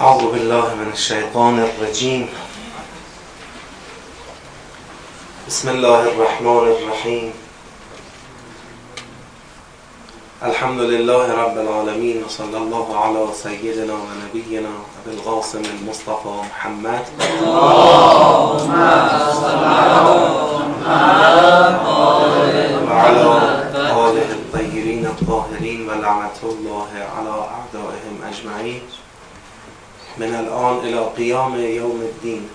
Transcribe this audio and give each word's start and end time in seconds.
أعوذ 0.00 0.32
بالله 0.32 0.74
من 0.80 0.88
الشيطان 0.92 1.58
الرجيم. 1.60 2.28
بسم 5.48 5.68
الله 5.68 6.00
الرحمن 6.12 6.64
الرحيم. 6.76 7.32
الحمد 10.42 10.80
لله 10.80 11.26
رب 11.42 11.56
العالمين 11.58 12.24
وصلى 12.24 12.56
الله 12.56 12.86
على 12.96 13.26
سيدنا 13.42 13.92
ونبينا 13.92 14.72
أبي 15.04 15.10
القاسم 15.16 15.62
المصطفى 15.68 16.34
محمد. 16.48 17.04
اللهم 17.20 18.72
صل 19.42 19.64
على 19.64 20.16
محمد 20.72 21.74
وعلى 22.88 23.28
آله 23.84 24.30
الطيبين 24.40 25.06
الطاهرين 25.06 25.80
ولعنة 25.88 26.40
الله 26.42 26.90
على 27.16 27.34
أعدائهم 27.56 28.14
أجمعين. 28.32 28.82
من 30.16 30.34
الان 30.34 30.78
الى 30.78 31.00
قیام 31.16 31.60
یوم 31.60 32.00
الدین. 32.00 32.50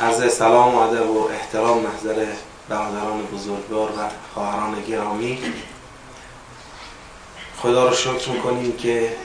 عرض 0.00 0.34
سلام 0.34 0.74
و 0.74 0.78
ادب 0.78 1.10
و 1.10 1.28
احترام 1.28 1.78
محضر 1.78 2.26
برادران 2.68 3.26
بزرگوار 3.26 3.90
و 3.90 4.10
خواهران 4.34 4.82
گرامی. 4.82 5.38
خدا 7.62 7.88
رو 7.88 7.94
شکر 7.94 8.30
می‌کنیم 8.30 8.76
که 8.76 9.16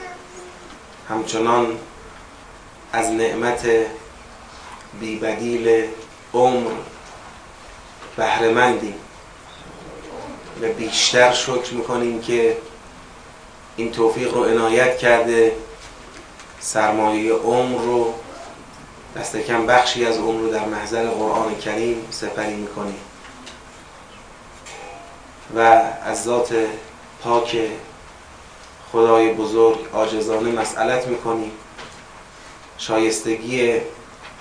همچنان 1.08 1.78
از 2.92 3.08
نعمت 3.08 3.66
بیبدیل 5.00 5.86
عمر 6.34 6.70
بهرهمندیم. 8.16 8.94
و 10.62 10.68
بیشتر 10.68 11.32
شکر 11.32 11.72
می‌کنیم 11.72 12.20
که 12.20 12.56
این 13.76 13.92
توفیق 13.92 14.34
رو 14.34 14.44
عنایت 14.44 14.98
کرده 14.98 15.56
سرمایه 16.60 17.32
عمر 17.32 17.78
رو 17.78 18.14
دست 19.16 19.36
کم 19.36 19.66
بخشی 19.66 20.06
از 20.06 20.18
عمر 20.18 20.40
رو 20.40 20.50
در 20.50 20.64
محضر 20.64 21.06
قرآن 21.06 21.58
کریم 21.58 22.08
سپری 22.10 22.54
می‌کنیم 22.54 23.00
و 25.56 25.58
از 26.04 26.24
ذات 26.24 26.54
پاک 27.22 27.56
خدای 28.92 29.32
بزرگ 29.32 29.78
آجزانه 29.92 30.50
مسئلت 30.50 31.06
می‌کنیم 31.06 31.52
شایستگی 32.78 33.80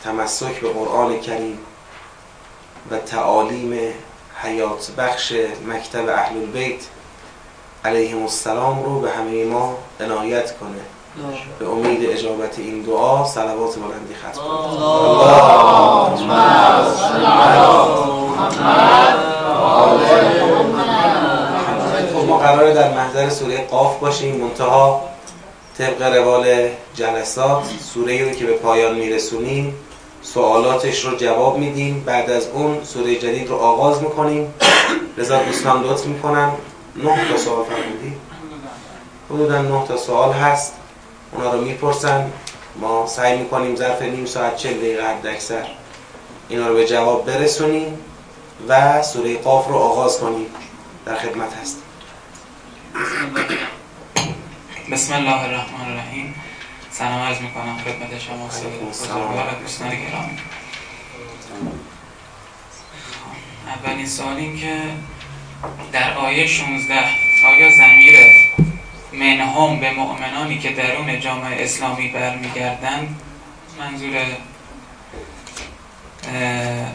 تمسک 0.04 0.60
به 0.60 0.70
قرآن 0.70 1.20
کریم 1.20 1.60
و 2.92 2.98
تعالیم 2.98 3.94
حیات 4.42 4.92
بخش 4.98 5.34
مکتب 5.68 6.10
اهل 6.10 6.38
البیت 6.38 6.82
علیهم 7.86 8.22
السلام 8.22 8.84
رو 8.84 9.00
به 9.00 9.12
همه 9.12 9.46
ما 9.46 9.78
عنایت 10.00 10.58
کنه. 10.58 10.99
به 11.60 11.70
امید 11.70 12.10
اجابت 12.10 12.60
این 12.60 12.82
دعا 12.82 13.26
صلوات 13.26 13.76
بلندی 13.76 14.16
ختم 14.16 14.42
خب 22.14 22.28
ما 22.28 22.38
قراره 22.38 22.74
در 22.74 22.94
محضر 22.94 23.30
سوره 23.30 23.68
قاف 23.72 24.00
باشیم. 24.00 24.36
منتها 24.36 25.02
طبق 25.78 26.02
روال 26.02 26.70
جلسات 26.96 27.64
سوره 27.94 28.26
رو 28.26 28.32
که 28.32 28.46
به 28.46 28.54
پایان 28.54 28.96
میرسونیم 28.96 29.76
سوالاتش 30.22 31.06
رو 31.06 31.16
جواب 31.18 31.58
میدیم. 31.58 32.04
بعد 32.06 32.30
از 32.30 32.48
اون 32.48 32.84
سوره 32.84 33.16
جدید 33.16 33.50
رو 33.50 33.56
آغاز 33.56 34.02
می‌کنیم. 34.04 34.54
رضا 35.18 35.44
دوستان 35.44 35.84
لطف 35.84 36.06
می‌کنن. 36.06 36.52
نه 36.96 37.32
تا 37.32 37.38
سوال 37.38 37.66
فرمودی؟ 37.66 38.16
حدودا 39.30 39.62
نه 39.62 39.88
تا 39.88 39.98
سوال 39.98 40.32
هست. 40.32 40.74
اونا 41.32 41.54
رو 41.54 41.62
می‌پرسن. 41.62 42.32
ما 42.76 43.08
سعی 43.08 43.38
می‌کنیم 43.38 43.76
ظرف 43.76 44.02
نیم 44.02 44.26
ساعت 44.26 44.56
چل 44.56 44.74
دقیقه 44.74 45.08
حد 45.08 45.28
اکثر 45.28 45.64
اینا 46.50 46.68
رو 46.68 46.74
به 46.74 46.88
جواب 46.88 47.26
برسونیم 47.26 48.00
و 48.68 49.02
سوره 49.04 49.38
قاف 49.38 49.68
رو 49.68 49.76
آغاز 49.76 50.20
کنیم. 50.20 50.46
در 51.06 51.16
خدمت 51.16 51.54
هستیم. 51.62 51.84
بسم 54.92 55.14
الله 55.14 55.44
الرحمن 55.44 55.92
الرحیم. 55.92 56.36
سلام 56.92 57.22
عرض 57.22 57.42
می‌کنم 57.42 57.78
خدمت 57.78 58.20
شما 58.20 58.48
بزرگوار 58.90 59.56
دوستان 59.62 59.90
گرامی. 59.90 60.38
اولین 63.68 64.08
سوال 64.08 64.36
این 64.36 64.60
که 64.60 64.82
در 65.92 66.14
آیه 66.18 66.48
16 66.48 66.96
آیا 67.48 67.70
زمیر 67.78 68.16
منهم 69.14 69.80
به 69.80 69.92
مؤمنانی 69.92 70.60
که 70.60 70.72
درون 70.72 71.20
جامعه 71.20 71.64
اسلامی 71.64 72.08
برمیگردند 72.08 73.22
منظور 73.80 74.16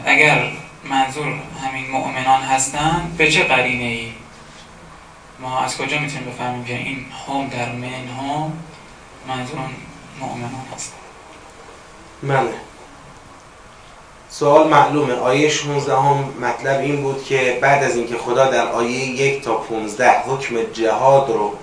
اگر 0.05 0.51
منظور 0.83 1.39
همین 1.63 1.91
مؤمنان 1.91 2.41
هستند 2.41 3.15
به 3.17 3.31
چه 3.31 3.43
قرینه 3.43 3.83
ای 3.83 4.11
ما 5.39 5.59
از 5.59 5.77
کجا 5.77 5.99
می‌تونیم 5.99 6.29
بفهمیم 6.29 6.63
که 6.63 6.73
این 6.73 7.05
هم 7.27 7.47
در 7.47 7.71
منهم 7.71 8.53
منظور 9.27 9.59
مؤمنان 10.19 10.65
هست؟ 10.75 10.93
منه 12.23 12.53
سوال 14.29 14.67
معلومه. 14.67 15.13
آیه 15.13 15.49
16 15.49 15.95
هم 15.95 16.33
مطلب 16.41 16.79
این 16.79 17.01
بود 17.01 17.23
که 17.23 17.59
بعد 17.61 17.83
از 17.83 17.95
اینکه 17.95 18.17
خدا 18.17 18.49
در 18.49 18.67
آیه 18.67 19.05
یک 19.05 19.43
تا 19.43 19.55
15 19.55 20.19
حکم 20.19 20.63
جهاد 20.73 21.29
رو 21.29 21.53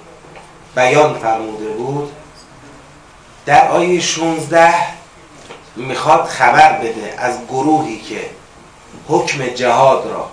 بیان 0.74 1.14
فرموده 1.14 1.68
بود 1.68 2.12
در 3.46 3.68
آیه 3.68 4.00
16 4.00 4.74
می‌خواد 5.76 6.24
خبر 6.24 6.72
بده 6.72 7.14
از 7.18 7.38
گروهی 7.48 8.00
که 8.00 8.30
حکم 9.08 9.46
جهاد 9.46 10.06
را 10.06 10.28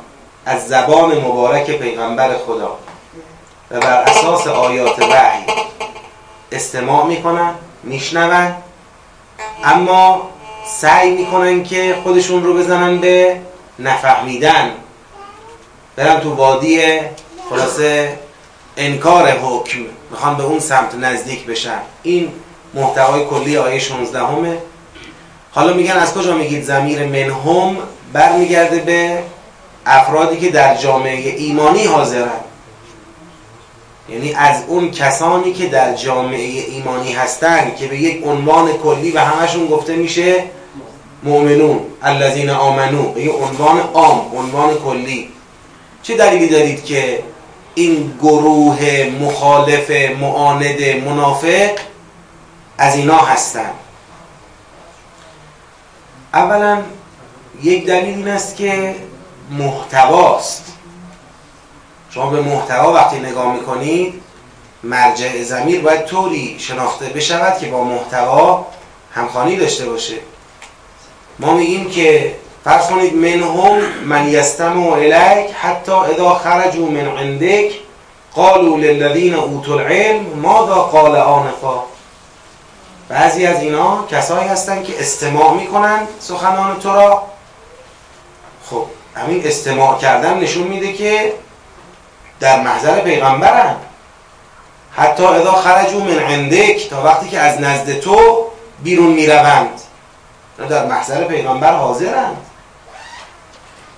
از 0.46 0.68
زبان 0.68 1.18
مبارک 1.18 1.72
پیغمبر 1.72 2.38
خدا 2.38 2.78
و 3.72 3.80
بر 3.80 4.02
اساس 4.02 4.48
آیات 4.48 5.00
وحی 5.00 5.44
استماع 6.52 7.06
می‌کنن 7.06 7.54
میشنون 7.84 8.56
اما 9.64 10.30
سعی 10.68 11.12
می‌کنن 11.12 11.64
که 11.64 11.98
خودشون 12.04 12.44
رو 12.44 12.54
بزنن 12.54 12.98
به 12.98 13.42
نفهمیدن. 13.80 14.72
برن 15.96 16.20
تو 16.20 16.34
وادی 16.36 17.00
خلاصه 17.50 18.20
انکار 18.80 19.32
حکم. 19.32 19.80
می‌خوان 20.12 20.38
به 20.38 20.44
اون 20.44 20.60
سمت 20.60 20.96
نزدیک 20.96 21.46
بشن 21.46 21.80
این 22.04 22.32
محتوای 22.74 23.26
کلی 23.26 23.58
آیه 23.58 23.80
16 23.80 24.20
همه 24.20 24.58
حالا 25.52 25.74
میگن 25.74 25.92
از 25.98 26.14
کجا 26.14 26.36
میگید 26.36 26.64
زمیر 26.64 27.06
منهم 27.06 27.78
برمیگرده 28.14 28.78
به 28.78 29.20
افرادی 29.86 30.38
که 30.38 30.52
در 30.52 30.76
جامعه 30.76 31.36
ایمانی 31.38 31.86
حاضرن؟ 31.86 32.40
یعنی 34.10 34.34
از 34.34 34.64
اون 34.68 34.92
کسانی 34.92 35.54
که 35.54 35.68
در 35.68 35.94
جامعه 35.94 36.64
ایمانی 36.72 37.14
هستن 37.14 37.76
که 37.76 37.88
به 37.88 37.98
یک 37.98 38.24
عنوان 38.26 38.74
کلی 38.74 39.12
و 39.12 39.20
همشون 39.20 39.68
گفته 39.68 39.96
میشه 39.96 40.44
مؤمنون 41.24 41.80
الذین 42.02 42.50
آمنو. 42.50 43.04
به 43.04 43.22
یک 43.22 43.32
عنوان 43.32 43.80
عام 43.80 44.38
عنوان 44.38 44.76
کلی. 44.76 45.30
چه 46.04 46.18
دلیلی 46.18 46.48
دارید 46.48 46.86
که 46.86 47.24
این 47.80 48.18
گروه 48.22 49.10
مخالف 49.22 49.92
معاند 50.20 50.82
منافق 50.82 51.72
از 52.78 52.96
اینا 52.96 53.18
هستن. 53.18 53.72
اولا 56.34 56.82
یک 57.64 57.86
دلیل 57.86 58.16
این 58.16 58.28
است 58.28 58.56
که 58.56 58.96
محتواست. 59.52 60.66
شما 62.10 62.30
به 62.30 62.42
محتوا 62.42 62.94
وقتی 62.94 63.20
نگاه 63.20 63.54
می‌کنید 63.54 64.14
مرجع 64.84 65.44
زمیر 65.44 65.82
باید 65.82 66.06
طوری 66.06 66.60
شناخته 66.60 67.06
بشود 67.06 67.60
که 67.60 67.68
با 67.68 67.84
محتوا 67.84 68.66
همخوانی 69.12 69.56
داشته 69.56 69.86
باشه. 69.86 70.16
ما 71.40 71.54
میگیم 71.54 71.90
که 71.90 72.36
فرض 72.64 72.88
کنید 72.88 73.16
منهم 73.16 73.78
من 74.06 74.28
یستمع 74.28 74.92
الیک 74.92 75.52
حتی 75.62 75.92
اذا 75.92 76.34
خرجوا 76.34 76.90
من 76.90 77.18
عندك 77.18 77.72
قالوا 78.36 78.78
للذین 78.78 79.34
اوتوا 79.34 79.80
العلم 79.80 80.26
ماذا 80.26 80.76
قال 80.76 81.16
آنفا؟ 81.16 81.84
بعضی 83.10 83.46
از 83.46 83.62
اینا 83.62 84.06
کسایی 84.12 84.48
هستن 84.48 84.84
که 84.84 85.00
استماع 85.00 85.54
می‌کنن 85.54 86.08
سخنان 86.20 86.80
تو 86.80 86.94
را. 86.94 87.24
خب 88.70 88.86
همین 89.16 89.48
استماع 89.48 89.98
کردن 89.98 90.40
نشون 90.40 90.68
میده 90.68 90.94
که 90.94 91.34
در 92.40 92.60
محضر 92.60 93.00
پیغمبرن. 93.00 93.76
حتی 94.92 95.24
اذا 95.24 95.52
خرجوا 95.52 96.00
من 96.00 96.20
عندك 96.20 96.90
تا 96.90 97.04
وقتی 97.04 97.30
که 97.30 97.40
از 97.40 97.62
نزد 97.62 98.00
تو 98.00 98.46
بیرون 98.84 99.12
می‌روند. 99.12 99.82
در 100.70 100.86
محضر 100.86 101.24
پیغمبر 101.24 101.72
حاضرند. 101.76 102.38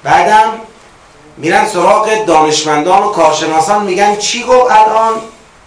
بعدم 0.03 0.51
میرن 1.37 1.65
سراغ 1.65 2.25
دانشمندان 2.25 3.03
و 3.03 3.11
کارشناسان 3.11 3.85
میگن 3.85 4.15
چی 4.15 4.43
گفت 4.43 4.71
الان؟ 4.71 5.13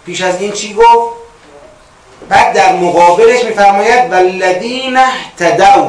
پیش 0.05 0.21
از 0.21 0.41
این 0.41 0.51
چی 0.51 0.73
گفت؟ 0.73 1.15
بعد 2.29 2.53
در 2.53 2.75
مقابلش 2.75 3.43
میفرماید 3.43 4.11
والذین 4.11 4.97
اهتدوا. 4.97 5.87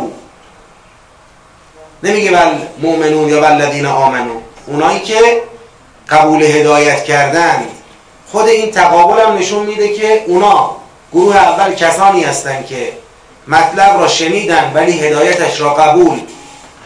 نمیگه 2.02 2.31
ول 2.31 2.54
مؤمنون 2.78 3.28
یا 3.28 3.40
والذین 3.40 3.87
آمنو. 3.87 4.40
اونایی 4.66 5.00
که 5.00 5.42
قبول 6.08 6.42
هدایت 6.42 7.04
کردن. 7.04 7.69
خود 8.32 8.49
این 8.49 8.70
تقابل 8.70 9.20
هم 9.20 9.38
نشون 9.38 9.66
میده 9.66 9.88
که 9.88 10.25
اونا 10.26 10.76
گروه 11.12 11.37
اول 11.37 11.75
کسانی 11.75 12.22
هستند 12.25 12.66
که 12.66 12.92
مطلب 13.49 14.00
را 14.00 14.08
شنیدن 14.08 14.72
ولی 14.75 14.92
هدایتش 14.92 15.60
را 15.60 15.75
قبول 15.75 16.20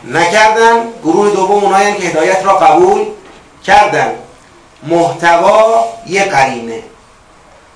نکردن 0.05 0.76
گروه 1.02 1.31
دوم 1.31 1.64
اونایی 1.64 1.94
که 1.94 2.02
هدایت 2.02 2.44
را 2.44 2.52
قبول 2.55 3.06
کردن. 3.64 4.14
محتوا 4.82 5.85
یه 6.06 6.25
قرینه. 6.25 6.82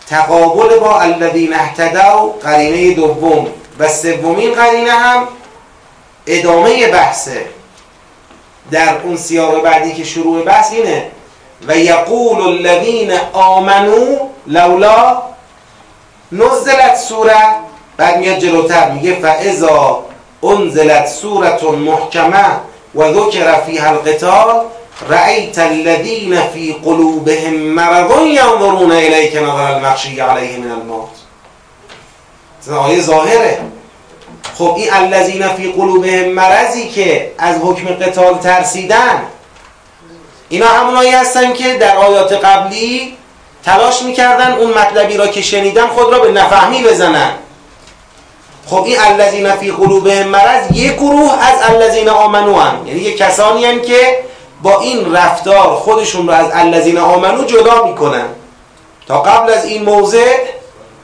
تقابل 0.06 0.78
با 0.78 1.00
الذین 1.00 1.54
اهتدوا 1.54 2.26
قرینه 2.42 2.94
دوم 2.94 3.46
و 3.78 3.88
سومین 3.88 4.54
قرینه 4.54 4.90
هم 4.90 5.28
ادامه 6.26 6.88
بحثه 6.88 7.46
در 8.70 8.96
اون 9.02 9.16
سیاق 9.16 9.62
بعدی 9.62 9.94
که 9.94 10.04
شروع 10.04 10.44
بحث 10.44 10.72
اینه. 10.72 11.10
و 11.68 11.76
یقول 11.76 12.40
الذین 12.42 13.12
آمنو 13.32 14.16
لولا 14.46 15.22
نزلت 16.32 16.96
سوره. 16.96 17.46
بعد 17.96 18.18
میاد 18.18 18.38
جلوتر 18.38 18.90
میگه 18.90 19.14
فاذا 19.14 20.04
انزلت 20.44 21.06
سوره 21.06 21.70
محکمه 21.70 22.46
و 22.94 23.12
ذکر 23.12 23.60
فیها 23.60 23.88
القتال 23.88 24.64
رأیت 25.08 25.58
الذین 25.58 26.40
فی 26.40 26.76
قلوبهم 26.84 27.54
مرض 27.54 28.10
ینظرون 28.26 28.92
الیک 28.92 29.36
نظر 29.36 29.72
المغشی 29.74 30.20
علیه 30.20 30.58
من 30.58 30.70
الموت. 30.70 31.08
آیه 32.84 33.00
ظاهره. 33.00 33.58
خب 34.58 34.74
این 34.76 34.92
الذین 34.92 35.48
فی 35.48 35.72
قلوبهم 35.72 36.28
مرضی 36.28 36.88
که 36.88 37.32
از 37.38 37.56
حکم 37.62 37.86
قتال 37.86 38.38
ترسیدن. 38.38 39.22
اینا 40.48 40.66
همونایی 40.66 41.10
هستن 41.10 41.52
که 41.52 41.74
در 41.74 41.96
آیات 41.96 42.32
قبلی 42.32 43.16
تلاش 43.64 44.02
می‌کردن 44.02 44.52
اون 44.52 44.70
مطلبی 44.70 45.16
را 45.16 45.26
که 45.26 45.42
شنیدن 45.42 45.86
خود 45.86 46.12
را 46.12 46.18
به 46.18 46.32
نفهمی 46.32 46.82
بزنن. 46.82 47.30
خب 48.66 48.82
این 48.84 48.96
الذین 49.00 49.50
فی 49.50 49.70
قلوبهم 49.70 50.28
مرض 50.28 50.76
یک 50.76 50.94
گروه 50.94 51.32
از 51.46 51.70
الذین 51.70 52.08
آمنو 52.08 52.60
هم 52.60 52.86
یعنی 52.86 53.00
یه 53.00 53.16
کسانی 53.16 53.64
هم 53.64 53.82
که 53.82 54.18
با 54.62 54.80
این 54.80 55.14
رفتار 55.14 55.74
خودشون 55.74 56.26
رو 56.26 56.32
از 56.32 56.46
الذین 56.52 56.98
آمنو 56.98 57.44
جدا 57.44 57.84
می‌کنن. 57.84 58.26
تا 59.08 59.22
قبل 59.22 59.52
از 59.52 59.64
این 59.64 59.82
موضع 59.82 60.34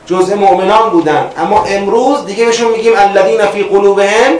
جزء 0.06 0.34
مؤمنان 0.34 0.90
بودن. 0.90 1.30
اما 1.38 1.64
امروز 1.64 2.26
دیگه 2.26 2.44
بهشون 2.44 2.72
میگیم 2.72 2.92
الذین 2.96 3.46
فی 3.46 3.62
قلوبهم 3.62 4.32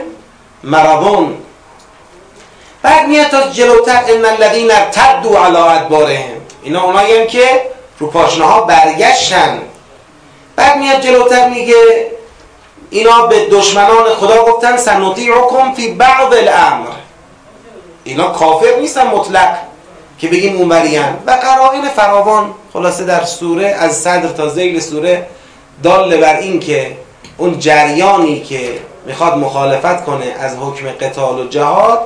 مرضون. 0.63 1.37
بعد 2.81 3.07
میاد 3.07 3.27
تا 3.27 3.49
جلوتر 3.49 4.03
ان 4.07 4.25
الذین 4.25 4.71
ارتدوا 4.71 5.45
علی 5.45 5.57
ادبارهم. 5.57 6.41
اینا 6.63 6.83
اونایی 6.83 7.27
که 7.27 7.61
رو 7.99 8.07
پاشنه 8.07 8.45
ها 8.45 8.61
برگشتن. 8.61 9.61
بعد 10.55 10.77
میاد 10.77 11.01
جلوتر 11.01 11.49
میگه 11.49 12.11
اینا 12.93 13.25
به 13.25 13.47
دشمنان 13.51 14.09
خدا 14.19 14.45
گفتن 14.45 14.77
سنطیعکم 14.77 15.73
فی 15.73 15.91
بعض 15.91 16.33
الامر. 16.33 16.87
اینا 18.03 18.27
کافر 18.27 18.75
نیستن 18.79 19.07
مطلق 19.07 19.57
که 20.19 20.27
بگیم 20.27 20.57
اونوریان 20.57 21.17
و 21.25 21.31
قرائن 21.31 21.89
فراوان 21.89 22.53
خلاصه 22.73 23.05
در 23.05 23.23
سوره 23.23 23.67
از 23.67 23.97
صدر 23.97 24.27
تا 24.27 24.47
زیل 24.47 24.79
سوره 24.79 25.27
دال 25.83 26.17
بر 26.17 26.37
این 26.37 26.59
که 26.59 26.97
اون 27.37 27.59
جریانی 27.59 28.41
که 28.41 28.79
می‌خواد 29.05 29.37
مخالفت 29.37 30.05
کنه 30.05 30.35
از 30.39 30.55
حکم 30.55 30.89
قتال 30.91 31.39
و 31.39 31.47
جهاد 31.47 31.99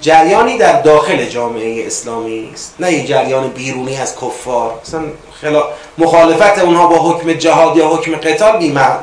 جریانی 0.00 0.58
در 0.58 0.80
داخل 0.80 1.24
جامعه 1.24 1.86
اسلامی 1.86 2.50
است. 2.54 2.74
نه 2.80 2.92
یه 2.92 3.06
جریان 3.06 3.48
بیرونی 3.48 3.96
از 3.96 4.16
کفار. 4.16 4.74
مثلا 4.86 5.02
خلا... 5.40 5.62
مخالفت 5.98 6.58
اونها 6.58 6.86
با 6.86 6.96
حکم 6.96 7.32
جهاد 7.32 7.76
یا 7.76 7.88
حکم 7.88 8.16
قتال 8.16 8.58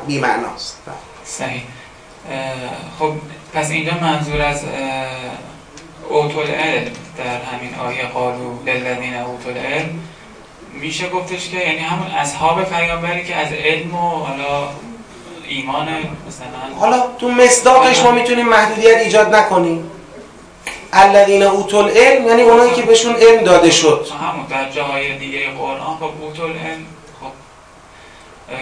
بی 0.07 0.19
معناست 0.19 0.77
صحیح 1.25 1.61
خب 2.99 3.11
پس 3.53 3.71
اینجا 3.71 3.91
منظور 4.01 4.41
از 4.41 4.63
اوتول 6.09 6.47
علم 6.47 6.91
در 7.17 7.57
همین 7.57 7.75
آیه 7.75 8.05
قالو 8.05 8.63
للذین 8.65 9.15
اوتول 9.15 9.57
علم 9.57 9.99
میشه 10.73 11.09
گفتش 11.09 11.49
که 11.49 11.57
یعنی 11.57 11.77
همون 11.77 12.07
اصحاب 12.07 12.63
پیامبری 12.63 13.23
که 13.23 13.35
از 13.35 13.53
علم 13.53 13.95
و 13.95 14.09
حالا 14.09 14.69
ایمان 15.47 15.87
مثلا 16.27 16.75
حالا 16.79 17.03
تو 17.19 17.29
مصداقش 17.31 18.03
ما 18.03 18.11
می‌تونیم 18.11 18.49
محدودیت 18.49 18.97
ایجاد 18.97 19.35
نکنیم. 19.35 19.91
الذین 20.93 21.43
اوتول 21.43 21.89
علم 21.89 22.27
یعنی 22.27 22.41
اونایی 22.41 22.73
که 22.73 22.81
بهشون 22.81 23.15
علم 23.15 23.43
داده 23.43 23.71
شد. 23.71 24.07
همون 24.21 24.45
در 24.45 24.69
جاهای 24.69 25.17
دیگه 25.17 25.51
قرآن 25.51 25.97
خب 25.97 26.09
اوتول 26.21 26.49
علم 26.49 26.85
خب 26.85 26.94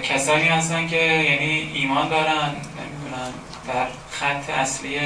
کسانی 0.04 0.48
هستن 0.48 0.88
که 0.88 0.96
یعنی 1.02 1.72
ایمان 1.74 2.10
دارن 2.10 2.50
نمی‌دونم 2.80 3.34
در 3.68 3.86
خط 4.12 4.50
اصلی 4.60 5.00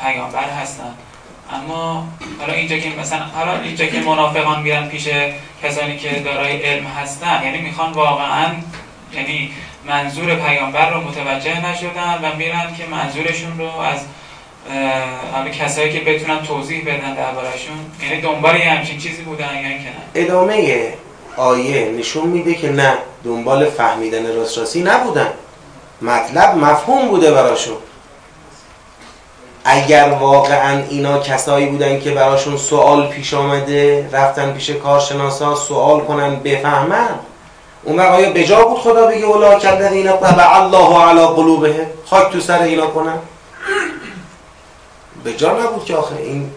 پیامبر 0.00 0.50
هستن. 0.50 0.94
اما 1.52 2.08
حالا 2.40 2.52
اینجا 2.52 2.78
که 2.78 2.90
مثلا 3.00 3.18
حالا 3.18 3.60
اینجا 3.60 3.86
که 3.86 4.00
منافقان 4.00 4.62
میرن 4.62 4.88
پیش 4.88 5.08
کسانی 5.62 5.96
که 5.96 6.10
دارای 6.10 6.62
علم 6.62 6.86
هستن 6.86 7.40
یعنی 7.44 7.58
می‌خوان 7.58 7.92
واقعا 7.92 8.46
یعنی 9.12 9.50
منظور 9.84 10.34
پیامبر 10.34 10.90
رو 10.90 11.00
متوجه 11.00 11.66
نشدن 11.66 12.18
و 12.22 12.36
میرن 12.36 12.74
که 12.78 12.86
منظورشون 12.86 13.58
رو 13.58 13.78
از 13.78 14.00
حالا 15.32 15.50
کسایی 15.50 15.92
که 15.92 16.00
بتونن 16.00 16.42
توضیح 16.42 16.82
بدن 16.82 17.14
دربارشون 17.14 17.76
یعنی 18.02 18.20
دنبال 18.20 18.56
یه 18.56 18.70
همچین 18.70 18.98
چیزی 18.98 19.22
بودن 19.22 19.54
یا 19.62 19.68
اینکه 19.68 19.84
نه. 19.84 19.96
ادامه 20.14 20.92
آیه 21.36 21.90
نشون 21.90 22.26
میده 22.26 22.54
که 22.54 22.70
نه 22.70 22.98
دنبال 23.24 23.70
فهمیدن 23.70 24.36
راست 24.36 24.76
نبودن. 24.76 25.32
مطلب 26.02 26.56
مفهوم 26.56 27.08
بوده 27.08 27.30
براشون. 27.30 27.76
اگر 29.64 30.08
واقعا 30.20 30.82
اینا 30.90 31.18
کسایی 31.18 31.66
بودن 31.66 32.00
که 32.00 32.10
براشون 32.10 32.56
سوال 32.56 33.08
پیش 33.08 33.34
آمده 33.34 34.08
رفتن 34.12 34.52
پیش 34.52 34.70
کارشناسا 34.70 35.54
سوال 35.54 36.00
کنن 36.00 36.36
بفهمن. 36.36 37.08
اون 37.82 37.98
وقت 37.98 38.10
آیا 38.10 38.30
بجا 38.30 38.64
بود 38.64 38.78
خدا 38.78 39.06
بگه 39.06 39.24
اولا 39.24 39.58
کردن 39.58 39.92
اینا 39.92 40.16
طبع 40.16 40.56
الله 40.62 41.02
علی 41.04 41.26
قلوبه 41.26 41.86
خاک 42.06 42.32
تو 42.32 42.40
سر 42.40 42.62
اینا 42.62 42.86
کنن. 42.86 43.18
بجا 45.24 45.58
نبود 45.58 45.84
که 45.84 45.96
آخه 45.96 46.16
این 46.16 46.50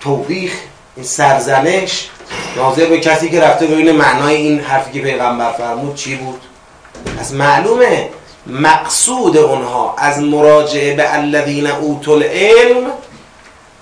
توبیخ 0.00 0.52
این 0.96 1.06
سرزنش 1.06 2.08
ناظر 2.56 2.86
به 2.86 3.00
کسی 3.00 3.30
که 3.30 3.40
رفته 3.40 3.66
ببینه 3.66 3.92
معنای 3.92 4.36
این 4.36 4.60
حرفی 4.60 4.92
که 4.92 5.00
پیغمبر 5.00 5.52
فرمود 5.52 5.94
چی 5.94 6.16
بود؟ 6.16 6.40
از 7.20 7.34
معلومه 7.34 8.08
مقصود 8.46 9.36
اونها 9.36 9.94
از 9.98 10.18
مراجعه 10.18 10.94
به 10.94 11.14
الذین 11.14 11.66
اوتل 11.66 12.22
علم 12.22 12.86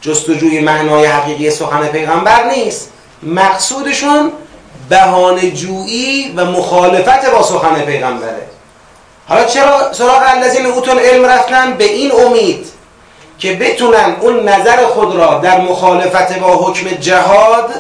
جستجوی 0.01 0.61
معنای 0.61 1.07
حقیقی 1.07 1.51
سخن 1.51 1.87
پیغمبر 1.87 2.45
نیست. 2.45 2.91
مقصودشون 3.23 4.33
بهانه 4.89 5.51
جویی 5.51 6.33
و 6.37 6.45
مخالفت 6.45 7.31
با 7.31 7.43
سخن 7.43 7.81
پیغمبره. 7.81 8.47
حالا 9.29 9.45
چرا 9.45 9.93
سراغ 9.93 10.23
الذین 10.27 10.67
اوتل 10.67 10.99
علم 10.99 11.27
رفتن؟ 11.27 11.73
به 11.75 11.85
این 11.85 12.13
امید 12.13 12.67
که 13.39 13.55
بتونن 13.55 14.17
اون 14.21 14.49
نظر 14.49 14.87
خود 14.87 15.15
را 15.17 15.39
در 15.39 15.61
مخالفت 15.61 16.39
با 16.39 16.57
حکم 16.57 16.91
جهاد 16.91 17.71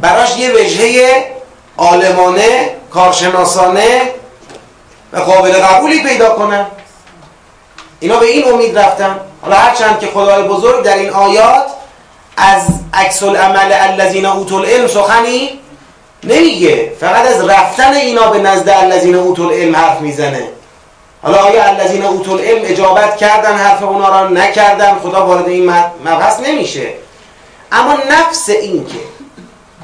براش 0.00 0.36
یه 0.38 0.52
وجهه 0.52 1.26
عالمانه 1.78 2.70
کارشناسانه 2.90 4.00
و 5.12 5.18
قابل 5.18 5.52
قبولی 5.52 6.02
پیدا 6.02 6.30
کنن. 6.30 6.66
اینا 8.00 8.16
به 8.16 8.26
این 8.26 8.52
امید 8.52 8.78
رفتن. 8.78 9.20
حالا 9.42 9.56
هرچند 9.56 10.00
که 10.00 10.06
خدای 10.06 10.42
بزرگ 10.42 10.84
در 10.84 10.96
این 10.96 11.10
آیات 11.10 11.64
از 12.36 12.62
عکس 12.94 13.22
العمل 13.22 13.72
الذین 13.72 14.26
اوتوا 14.26 14.58
العلم 14.58 14.86
سخنی 14.86 15.60
نمیگه. 16.24 16.92
فقط 17.00 17.26
از 17.26 17.48
رفتن 17.48 17.92
اینا 17.92 18.30
به 18.30 18.38
نزد 18.38 18.68
الذین 18.68 19.14
اوتوا 19.14 19.48
العلم 19.48 19.76
حرف 19.76 20.00
می‌زنه. 20.00 20.48
حالا 21.22 21.38
آیا 21.38 21.64
الذین 21.64 22.04
اوتوا 22.04 22.34
العلم 22.34 22.62
اجابت 22.64 23.16
کردن 23.16 23.56
حرف 23.56 23.82
اونا 23.82 24.08
را 24.08 24.28
نکردن؟ 24.28 24.98
خدا 25.02 25.26
وارد 25.26 25.48
این 25.48 25.70
مبحث 26.04 26.40
نمیشه. 26.40 26.92
اما 27.72 27.98
نفس 28.10 28.48
این 28.48 28.86
که 28.86 28.98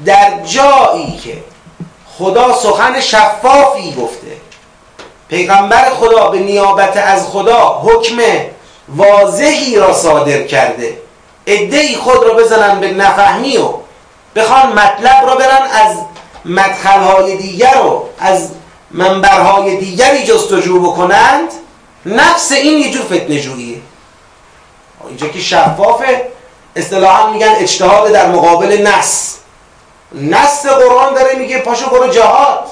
در 0.05 0.31
جایی 0.45 1.17
که 1.23 1.43
خدا 2.17 2.53
سخن 2.53 2.99
شفافی 2.99 3.91
گفته 3.91 4.37
پیغمبر 5.29 5.89
خدا 5.89 6.29
به 6.29 6.39
نیابت 6.39 6.97
از 6.97 7.27
خدا 7.27 7.81
حکم 7.83 8.17
واضحی 8.89 9.75
را 9.75 9.93
صادر 9.93 10.43
کرده 10.43 10.97
ادهی 11.45 11.95
خود 11.95 12.23
را 12.23 12.33
بزنن 12.33 12.79
به 12.79 12.91
نفهمی 12.91 13.57
و 13.57 13.69
بخوان 14.35 14.73
مطلب 14.73 15.25
را 15.27 15.35
برن 15.35 15.67
از 15.71 15.97
مدخلهای 16.45 17.37
دیگر 17.37 17.73
رو 17.73 18.09
از 18.19 18.49
منبرهای 18.91 19.77
دیگری 19.77 20.23
جستجو 20.23 20.79
بکنند 20.79 21.49
نفس 22.05 22.51
این 22.51 22.79
یه 22.79 22.91
جور 22.91 23.05
فتنه 23.05 23.39
جوییه 23.39 23.81
اینجا 25.07 25.27
که 25.27 25.39
شفافه 25.39 26.27
اصطلاحا 26.75 27.29
میگن 27.29 27.55
اجتهاد 27.57 28.11
در 28.11 28.31
مقابل 28.31 28.87
نص 28.87 29.37
نص 30.11 30.65
قرآن 30.65 31.13
داره 31.13 31.35
میگه 31.35 31.59
پاشو 31.59 31.89
برو 31.89 32.07
جهاد. 32.07 32.63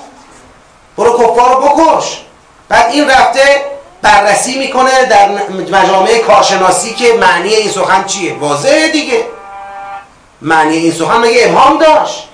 برو 0.97 1.17
کفار 1.17 1.61
بکش. 1.61 2.21
بعد 2.69 2.91
این 2.91 3.09
رفته 3.09 3.65
بررسی 4.01 4.59
می‌کنه 4.59 5.05
در 5.05 5.29
مجامع 5.71 6.17
کارشناسی 6.17 6.93
که 6.93 7.13
معنی 7.13 7.53
این 7.53 7.71
سخن 7.71 8.03
چیه. 8.03 8.33
واضحه 8.39 8.87
دیگه. 8.87 9.25
معنی 10.41 10.77
این 10.77 10.91
سخن 10.91 11.17
مگه 11.17 11.45
ابهام 11.45 11.77
داشت؟ 11.77 12.29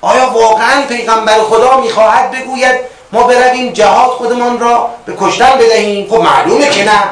آیا 0.00 0.30
واقعا 0.30 0.82
پیغمبر 0.88 1.38
خدا 1.38 1.80
می‌خواهد 1.80 2.30
بگوید 2.30 2.80
ما 3.12 3.22
برویم 3.22 3.72
جهاد 3.72 4.10
خودمان 4.10 4.60
را 4.60 4.90
به 5.06 5.16
کشتن 5.20 5.58
بدهیم؟ 5.58 6.10
خب 6.10 6.16
معلومه 6.16 6.70
که 6.70 6.84
نه. 6.84 7.02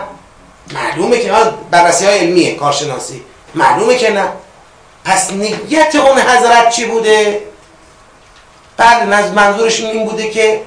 معلومه 0.73 1.19
که 1.19 1.33
بررسی 1.71 2.07
های 2.07 2.19
علمیه 2.19 2.55
کارشناسی. 2.55 3.23
معلومه 3.55 3.97
که 3.97 4.11
نه. 4.11 4.29
پس 5.05 5.33
نیت 5.33 5.95
اون 5.95 6.19
حضرت 6.19 6.71
چی 6.71 6.85
بوده؟ 6.85 7.43
بله 8.77 9.31
منظورشون 9.31 9.91
این 9.91 10.05
بوده 10.09 10.31
که 10.31 10.61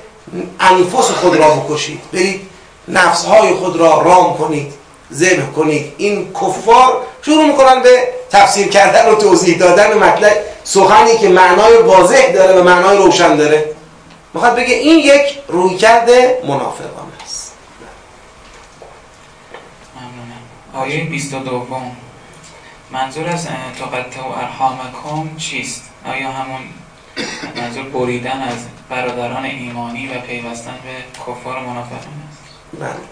انفس 0.60 1.12
خود 1.12 1.36
را 1.36 1.50
بکشید. 1.50 2.02
برید 2.14 2.42
نفسهای 2.88 3.54
خود 3.54 3.76
را 3.76 4.02
رام 4.02 4.38
کنید 4.38 4.74
ذبح 5.14 5.52
کنید. 5.56 5.94
این 5.98 6.34
کفار 6.34 7.02
شروع 7.22 7.46
می‌کنن 7.46 7.82
به 7.82 8.08
تفسیر 8.32 8.68
کردن 8.68 9.10
و 9.12 9.16
توضیح 9.16 9.58
دادن 9.58 9.98
مطلب. 9.98 10.34
سخنی 10.64 11.18
که 11.18 11.30
معنای 11.30 11.78
واضح 11.78 12.32
داره 12.32 12.60
و 12.60 12.64
معنای 12.64 12.98
روشن 12.98 13.36
داره. 13.36 13.76
می‌خواد 14.34 14.56
بگه 14.56 14.74
این 14.74 15.00
یک 15.00 15.40
روی 15.48 15.76
کرده 15.76 16.42
منافقانه 16.44 17.24
است. 17.26 17.54
آیه 20.74 21.04
22 21.04 21.68
منظور 22.92 23.28
از 23.28 23.48
تقطع 23.80 24.22
و 24.22 24.32
ارحامکم 24.32 25.38
چیست؟ 25.38 25.84
آیا 26.06 26.32
همون 26.32 26.62
منظور 27.56 27.84
بریدن 27.84 28.42
از 28.42 28.58
برادران 28.90 29.46
ایمانی 29.46 30.08
و 30.08 30.20
پیوستن 30.20 30.76
به 30.84 31.22
کفار 31.22 31.60
منافقان 31.60 32.24
است؟ 32.30 32.40
بله 32.80 33.08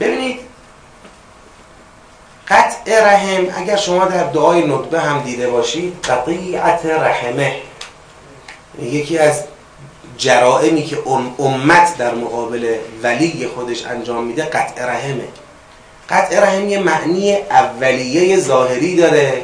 ببینید 0.00 0.40
قطع 2.48 3.04
رحم 3.04 3.46
اگر 3.56 3.76
شما 3.76 4.04
در 4.04 4.24
دعای 4.24 4.66
نطبه 4.66 5.00
هم 5.00 5.22
دیده 5.22 5.50
باشید 5.50 6.06
قطیعت 6.06 6.86
رحمه 6.86 7.56
یکی 8.82 9.18
از 9.18 9.44
جرائمی 10.18 10.82
که 10.82 10.98
امت 11.38 11.96
در 11.98 12.14
مقابل 12.14 12.76
ولی 13.02 13.50
خودش 13.54 13.86
انجام 13.86 14.24
میده 14.24 14.44
قطع 14.44 14.84
رحمه 14.84 15.28
قطع 16.10 16.40
رحم 16.40 16.68
یه 16.68 16.78
معنی 16.78 17.36
اولیه 17.36 18.40
ظاهری 18.40 18.96
داره. 18.96 19.42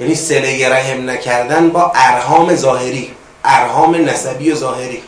یعنی 0.00 0.14
سله 0.14 0.68
رحم 0.68 1.10
نکردن 1.10 1.68
با 1.68 1.92
ارهام 1.94 2.56
ظاهری 2.56 3.10
ارهام 3.44 3.94
نسبی 3.94 4.50
و 4.50 4.54
ظاهری. 4.54 5.02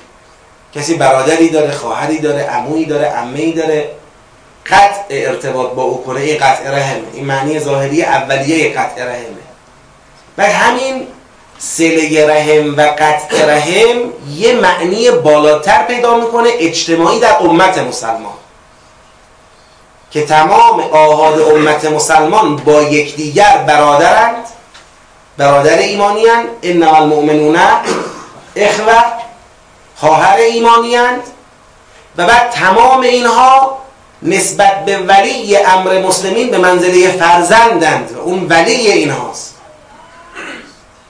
کسی 0.75 0.95
برادری 0.95 1.49
داره 1.49 1.73
خواهری 1.73 2.19
داره 2.19 2.43
عمویی 2.43 2.85
داره 2.85 3.07
عمه‌ای 3.07 3.53
داره. 3.53 3.91
قطع 4.67 5.05
ارتباط 5.11 5.73
با 5.73 5.83
او 5.83 6.05
کنه 6.05 6.21
این 6.21 6.37
قطع 6.37 6.71
رحمه 6.71 7.03
این 7.13 7.25
معنی 7.25 7.61
ظاهری 7.61 8.03
اولیه 8.03 8.73
قطع 8.73 9.05
رحمه. 9.05 9.47
و 10.39 10.45
همین 10.47 11.07
سله 11.59 12.27
رحم 12.27 12.77
و 12.77 12.81
قطع 12.81 13.45
رحم 13.47 13.99
یه 14.37 14.55
معنی 14.55 15.11
بالاتر 15.11 15.83
پیدا 15.83 16.21
می‌کنه 16.21 16.49
اجتماعی 16.59 17.21
در 17.21 17.37
امت 17.41 17.79
مسلمان. 17.79 18.33
که 20.17 20.27
تمام 20.27 20.81
آهاد 20.81 21.41
امت 21.41 21.85
مسلمان 21.85 22.57
با 22.57 22.83
یکدیگر 22.83 23.65
برادرند 23.67 24.45
برادر 25.37 25.79
ایمانیند 25.79 26.47
انما 26.63 26.97
المؤمنون 26.97 27.59
اخوه 28.57 29.03
خواهر 29.97 30.37
ایمانیند 30.37 31.21
و 32.17 32.27
بعد 32.27 32.51
تمام 32.51 33.01
اینها 33.01 33.79
نسبت 34.23 34.85
به 34.85 34.99
ولی 34.99 35.57
امر 35.57 35.99
مسلمین 35.99 36.51
به 36.51 36.59
منزله 36.59 37.09
فرزندند 37.09 38.13
و 38.17 38.21
اون 38.21 38.47
ولی 38.49 38.93
اینهاست. 38.93 39.55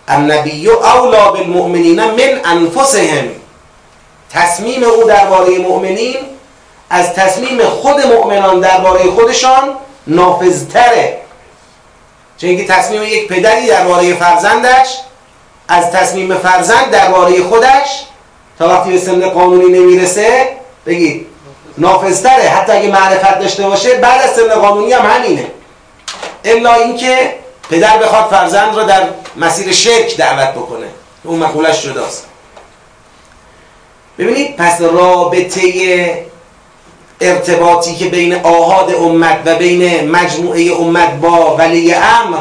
النبی 0.08 0.68
اولا 0.70 1.30
بالمؤمنین 1.30 2.04
من 2.04 2.40
انفسهم. 2.44 3.28
تصمیم 4.30 4.84
او 4.84 5.04
درباره 5.04 5.58
مؤمنین 5.58 6.35
از 6.90 7.12
تصمیم 7.12 7.62
خود 7.62 8.06
مؤمنان 8.06 8.60
درباره 8.60 9.10
خودشان 9.10 9.74
نافذتره 10.06 11.18
چون 12.38 12.50
اینکه 12.50 12.66
تصمیم 12.66 13.02
یک 13.02 13.28
پدری 13.28 13.66
درباره 13.66 14.14
فرزندش 14.14 14.98
از 15.68 15.90
تصمیم 15.90 16.34
فرزند 16.34 16.90
درباره 16.90 17.42
خودش 17.42 18.04
تا 18.58 18.68
وقتی 18.68 18.90
به 18.90 18.98
سن 18.98 19.28
قانونی 19.28 19.78
نمی‌رسه 19.78 20.48
بگید 20.86 21.26
نافذتره. 21.78 22.48
حتی 22.48 22.72
اگه 22.72 22.88
معرفت 22.88 23.38
داشته 23.38 23.62
باشه 23.62 23.94
بعد 23.94 24.20
از 24.20 24.30
سن 24.30 24.54
قانونی 24.54 24.92
هم 24.92 25.10
همینه. 25.10 25.46
الا 26.44 26.74
اینکه 26.74 27.34
پدر 27.70 27.98
بخواد 27.98 28.30
فرزند 28.30 28.76
را 28.76 28.82
در 28.82 29.08
مسیر 29.36 29.72
شرک 29.72 30.16
دعوت 30.16 30.54
بکنه. 30.54 30.86
اون 31.24 31.38
مقولش 31.38 31.82
جداست. 31.82 32.26
ببینید 34.18 34.56
پس 34.56 34.80
رابطه 34.80 35.60
ارتباطی 37.20 37.94
که 37.94 38.04
بین 38.04 38.34
آهاد 38.34 38.94
امت 38.94 39.38
و 39.44 39.54
بین 39.54 40.10
مجموعه 40.10 40.72
امت 40.80 41.12
با 41.14 41.56
ولی 41.56 41.94
امر 41.94 42.38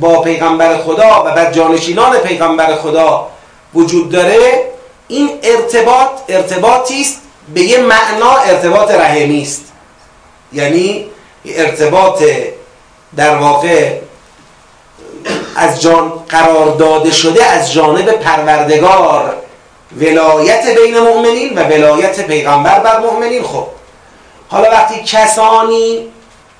با 0.00 0.20
پیغمبر 0.22 0.78
خدا 0.78 1.24
و 1.26 1.34
بر 1.34 1.52
جانشینان 1.52 2.18
پیغمبر 2.18 2.74
خدا 2.76 3.28
وجود 3.74 4.10
داره 4.10 4.64
این 5.08 5.30
ارتباط 5.42 6.08
ارتباطی 6.28 7.00
است 7.00 7.20
به 7.54 7.60
یه 7.60 7.78
معنا 7.78 8.36
ارتباط 8.36 8.90
رحمی 8.90 9.42
است. 9.42 9.64
یعنی 10.52 11.06
ارتباط 11.46 12.22
در 13.16 13.36
واقع 13.36 13.98
از 15.56 15.82
جان 15.82 16.12
قرار 16.28 16.76
داده 16.76 17.10
شده 17.10 17.44
از 17.44 17.72
جانب 17.72 18.10
پروردگار 18.10 19.36
ولایت 19.96 20.78
بین 20.78 20.98
مؤمنین 20.98 21.58
و 21.58 21.64
ولایت 21.64 22.26
پیغمبر 22.26 22.80
بر 22.80 23.00
مؤمنین. 23.00 23.42
خب 23.42 23.66
حالا 24.52 24.70
وقتی 24.70 25.02
کسانی 25.02 26.08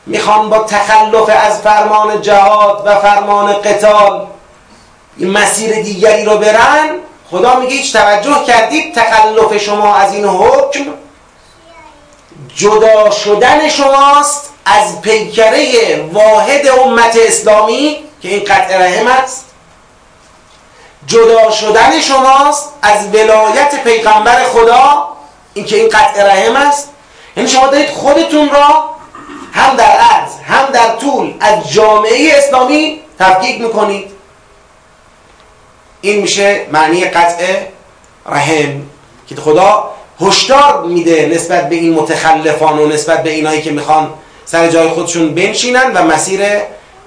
می‌خوان 0.07 0.51
با 0.51 0.59
تخلف 0.59 1.31
از 1.47 1.61
فرمان 1.61 2.23
جهاد 2.23 2.83
و 2.87 2.99
فرمان 2.99 3.53
قتال 3.53 4.27
مسیر 5.19 5.83
دیگری 5.83 6.25
رو 6.25 6.39
برن 6.39 6.89
خدا 7.31 7.57
میگه 7.57 7.73
هیچ 7.73 7.93
توجه 7.93 8.45
کردید 8.47 8.95
تخلف 8.95 9.57
شما 9.57 9.97
از 9.97 10.15
این 10.15 10.25
حکم؟ 10.25 10.85
جدا 12.57 13.11
شدن 13.11 13.69
شماست 13.69 14.53
از 14.65 15.01
پیکره 15.01 16.05
واحد 16.13 16.69
امت 16.69 17.17
اسلامی 17.17 17.97
که 18.23 18.29
این 18.29 18.45
قطع 18.45 18.79
رحم 18.79 19.07
است. 19.07 19.45
جدا 21.07 21.51
شدن 21.51 22.01
شماست 22.01 22.73
از 22.83 23.07
ولایت 23.07 23.85
پیغمبر 23.85 24.45
خدا 24.45 25.09
این 25.55 25.65
که 25.65 25.77
این 25.77 25.89
قطع 25.89 26.23
رحم 26.25 26.57
است. 26.57 26.89
یعنی 27.37 27.49
شما 27.49 27.67
دارید 27.67 27.89
خودتون 27.89 28.51
را 28.51 28.91
هم 29.53 29.77
در 29.77 29.85
عرض 29.85 30.31
هم 30.45 30.67
در 30.67 30.97
طول 30.97 31.35
از 31.41 31.73
جامعه 31.73 32.39
اسلامی 32.39 33.01
تفکیک 33.19 33.61
می‌کنید. 33.61 34.11
این 36.01 36.23
میشه 36.23 36.67
معنی 36.73 37.05
قطع 37.05 37.61
رحم 38.27 38.83
که 39.27 39.37
خدا 39.37 39.91
هشدار 40.21 40.85
میده 40.85 41.31
نسبت 41.35 41.69
به 41.69 41.75
این 41.75 41.95
متخلفان 41.95 42.79
و 42.79 42.87
نسبت 42.87 43.23
به 43.23 43.31
اینایی 43.31 43.63
که 43.63 43.71
می‌خوان 43.71 44.13
سر 44.45 44.69
جای 44.69 44.89
خودشون 44.89 45.35
بنشینن 45.35 45.93
و 45.95 46.03
مسیر 46.03 46.41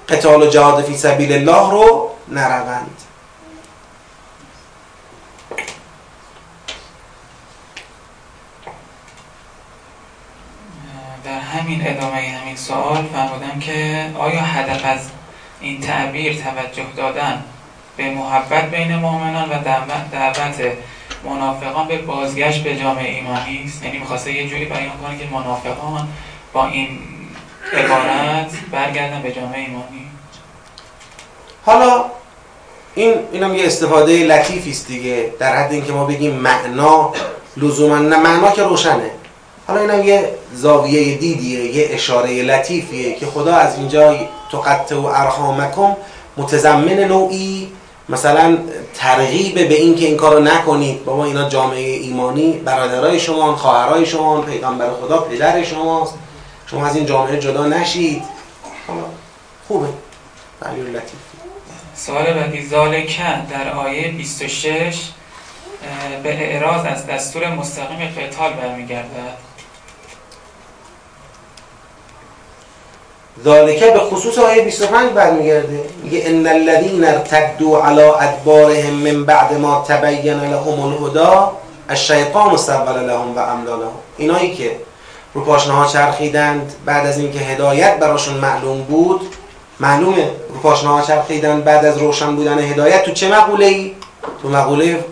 قتال 0.08 0.42
و 0.42 0.46
جهاد 0.46 0.84
فی 0.84 0.96
سبیل 0.96 1.32
الله 1.32 1.70
رو 1.70 2.10
نروند 2.28 2.96
در 11.24 11.40
همین 11.66 11.82
ادامه 11.86 12.20
همین 12.42 12.56
سوال 12.56 13.04
فرمودن 13.12 13.58
که 13.60 14.10
آیا 14.18 14.40
هدف 14.40 14.84
از 14.84 15.00
این 15.60 15.80
تعبیر 15.80 16.32
توجه 16.32 16.86
دادن 16.96 17.44
به 17.96 18.10
محبت 18.10 18.70
بین 18.70 18.96
مؤمنان 18.96 19.48
و 19.48 19.62
دعوت 20.12 20.72
منافقان 21.24 21.88
به 21.88 21.98
بازگشت 21.98 22.62
به 22.62 22.76
جامعه 22.76 23.14
ایمانی 23.14 23.64
است؟ 23.66 23.84
یعنی 23.84 23.98
می‌خواسته 23.98 24.32
یه 24.32 24.48
جوری 24.48 24.64
بیان 24.64 24.90
کنه 25.02 25.18
که 25.18 25.24
منافقان 25.32 26.08
با 26.52 26.66
این 26.66 26.98
عبارت 27.72 28.50
برگردن 28.72 29.22
به 29.22 29.32
جامعه 29.32 29.60
ایمانی؟ 29.60 30.06
حالا 31.64 32.04
این 32.94 33.14
اینم 33.32 33.54
یه 33.54 33.66
استفاده 33.66 34.26
لطیفی 34.26 34.70
است 34.70 34.86
دیگه 34.86 35.32
در 35.38 35.56
حد 35.56 35.72
اینکه 35.72 35.92
ما 35.92 36.04
بگیم 36.04 36.34
معنا 36.34 37.12
لزوما 37.56 37.98
نه 37.98 38.16
معنا 38.16 38.50
که 38.50 38.62
روشنه. 38.62 39.10
حالا 39.66 39.80
اینم 39.80 40.04
یه 40.04 40.30
زاویه 40.54 41.16
دیدیه 41.16 41.76
یه 41.76 41.88
اشاره 41.90 42.42
لطیفیه 42.42 43.14
که 43.14 43.26
خدا 43.26 43.54
از 43.54 43.78
اینجا 43.78 44.16
تقطع 44.52 44.96
و 44.96 45.06
ارحامکم 45.06 45.96
متضمن 46.36 47.04
نوعی 47.04 47.72
مثلا 48.08 48.58
ترغیب 48.94 49.54
به 49.54 49.74
این 49.74 49.94
که 49.94 50.06
این 50.06 50.16
کارو 50.16 50.40
نکنید. 50.40 51.04
بابا 51.04 51.24
اینا 51.24 51.48
جامعه 51.48 51.96
ایمانی 51.96 52.52
برادرای 52.52 53.20
شما 53.20 53.56
خواهرای 53.56 54.06
شما 54.06 54.40
پیغمبر 54.40 54.90
خدا 54.90 55.18
پدر 55.18 55.64
شماست 55.64 56.14
شما 56.66 56.86
از 56.86 56.96
این 56.96 57.06
جامعه 57.06 57.38
جدا 57.38 57.66
نشید. 57.66 58.22
خوبه. 59.68 59.88
ولی 60.60 60.80
لطیف 60.80 61.18
سوال 61.94 62.34
بعدی 62.34 62.66
ذالکه 62.66 63.22
در 63.50 63.72
آیه 63.72 64.08
26 64.08 65.10
به 66.22 66.52
اعراض 66.52 66.86
از 66.86 67.06
دستور 67.06 67.48
مستقیم 67.48 68.08
قتال 68.08 68.52
برمیگردد. 68.52 69.36
ذالکه 73.44 73.90
به 73.90 73.98
خصوص 73.98 74.38
آیه 74.38 74.62
25 74.62 75.12
برمیگرده. 75.12 75.80
میگه 76.02 76.22
ان 76.26 76.46
الذين 76.46 77.04
ارتدوا 77.04 77.82
على 77.82 78.02
ادبارهم 78.02 78.92
من 78.92 79.24
بعد 79.24 79.52
ما 79.52 79.84
تبین 79.88 80.40
لهم 80.40 80.80
الهدى 80.80 81.46
الشیطان 81.88 82.56
سول 82.56 83.06
لهم 83.06 83.36
و 83.36 83.38
املا 83.38 83.78
اینایی 84.16 84.54
که 84.54 84.76
رو 85.34 85.44
پاشنه 85.44 85.72
ها 85.72 85.86
چرخیدند 85.86 86.72
بعد 86.84 87.06
از 87.06 87.18
اینکه 87.18 87.38
هدایت 87.38 87.98
براشون 87.98 88.34
معلوم 88.34 88.82
بود 88.82 89.20
معلومه. 89.80 90.30
رو 90.48 90.58
پاشنه 90.62 90.90
ها 90.90 91.02
چرخیدند 91.02 91.64
بعد 91.64 91.84
از 91.84 91.98
روشن 91.98 92.36
بودن 92.36 92.58
هدایت 92.58 93.02
تو 93.02 93.12
چه 93.12 93.28
مقوله 93.28 93.66
ای؟ 93.66 93.92
تو 94.42 94.48
مقوله 94.48 95.04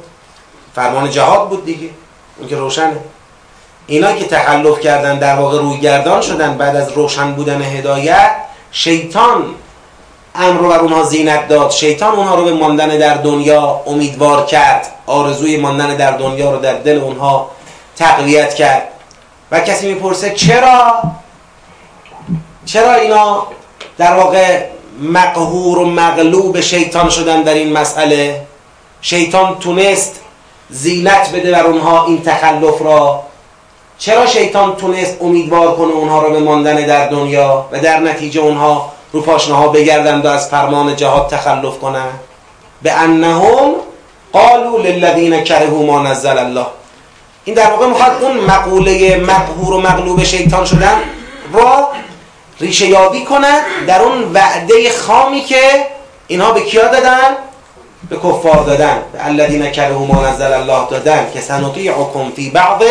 فرمان 0.75 1.11
جهاد 1.11 1.49
بود 1.49 1.65
دیگه. 1.65 1.89
اون 2.39 2.49
که 2.49 2.57
روشنه. 2.57 2.97
اینا 3.87 4.13
که 4.13 4.25
تخلف 4.25 4.81
کردن 4.81 5.19
در 5.19 5.37
واقع 5.37 5.59
روی 5.59 5.79
گردان 5.79 6.23
شدن 6.23 6.57
بعد 6.57 6.77
از 6.77 6.93
روشن 6.93 7.33
بودن 7.33 7.63
هدایت 7.63 8.31
شیطان 8.73 9.55
امر 10.35 10.69
بر 10.69 10.79
اونها 10.79 11.03
زینت 11.03 11.49
داد. 11.49 11.71
شیطان 11.71 12.15
اونها 12.15 12.35
رو 12.35 12.45
به 12.45 12.53
ماندن 12.53 12.89
در 12.89 13.15
دنیا 13.15 13.81
امیدوار 13.87 14.47
کرد. 14.47 14.87
آرزوی 15.07 15.57
ماندن 15.57 15.97
در 15.97 16.11
دنیا 16.11 16.51
رو 16.51 16.59
در 16.59 16.75
دل 16.75 16.99
اونها 16.99 17.51
تقویت 17.97 18.55
کرد. 18.55 18.89
و 19.51 19.61
کسی 19.61 19.95
می‌پرسه 19.95 20.31
چرا؟ 20.31 21.03
چرا 22.65 22.95
اینا 22.95 23.47
در 23.99 24.15
واقع 24.15 24.67
مقهور 25.01 25.79
و 25.79 25.85
مغلوب 25.85 26.61
شیطان 26.61 27.11
شدن 27.11 27.43
در 27.43 27.55
این 27.55 27.73
مسئله؟ 27.73 28.47
شیطان 29.01 29.59
تونست 29.59 30.21
زینت 30.71 31.33
بده 31.33 31.53
بر 31.53 31.67
اونها 31.67 32.07
این 32.07 32.23
تخلف 32.23 32.83
را. 32.83 33.23
چرا 33.99 34.27
شیطان 34.27 34.77
تونست 34.77 35.17
امیدوار 35.21 35.77
کنه 35.77 35.93
اونها 35.93 36.23
رو 36.23 36.33
به 36.33 36.41
ماندن 36.41 36.87
در 36.87 37.09
دنیا 37.09 37.67
و 37.73 37.81
در 37.81 37.99
نتیجه 37.99 38.41
اونها 38.41 38.93
رو 39.13 39.21
پاشنه 39.21 39.55
ها 39.55 39.69
بگردند 39.69 40.25
و 40.25 40.29
از 40.29 40.49
فرمان 40.49 40.97
جهاد 40.97 41.29
تخلف 41.29 41.79
کنند؟ 41.79 42.21
به 42.83 42.93
انهم 42.93 43.75
قالوا 44.33 44.79
للذین 44.79 45.45
کرهوا 45.45 45.83
ما 45.83 46.03
نزل 46.03 46.39
الله. 46.39 46.67
این 47.45 47.55
در 47.55 47.71
واقع 47.71 47.87
می‌خواد 47.87 48.25
اون 48.25 48.37
مقوله 48.37 49.17
مقهور 49.17 49.75
و 49.75 49.81
مغلوب 49.81 50.23
شیطان 50.23 50.65
شدن 50.65 50.97
را 51.53 51.89
ریشه 52.61 52.87
یابی 52.87 53.25
کنه 53.25 53.61
در 53.87 54.03
اون 54.03 54.33
وعده 54.33 54.91
خامی 54.91 55.41
که 55.41 55.87
اینها 56.27 56.53
به 56.53 56.61
کیا 56.61 56.89
دادن؟ 56.89 57.37
به 58.11 58.17
کفار 58.17 58.65
دادن. 58.67 59.03
به 59.13 59.27
الذین 59.27 59.71
کرهوا 59.71 60.05
ما 60.05 60.29
نزل 60.29 60.53
الله 60.53 60.89
دادن 60.91 61.31
که 61.35 61.41
سنطیعکم 61.41 62.31
فی 62.37 62.51
بعض 62.51 62.83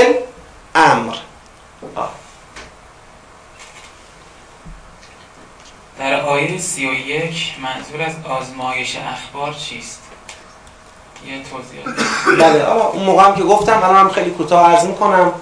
امر. 0.76 1.16
در 6.00 6.22
آیه 6.22 6.58
سی 6.58 6.88
و 6.88 6.94
یک 6.94 7.56
منظور 7.62 8.02
از 8.02 8.14
آزمایش 8.30 8.98
اخبار 8.98 9.54
چیست؟ 9.54 10.02
یه 11.28 11.42
توضیح. 11.44 12.06
بله 12.40 12.72
اون 12.72 13.04
موقع 13.04 13.24
هم 13.24 13.36
که 13.36 13.44
گفتم 13.44 13.78
الان 13.78 13.96
هم 13.96 14.10
خیلی 14.10 14.32
کوتاه 14.32 14.72
عرض 14.72 14.86
می‌کنم. 14.86 15.34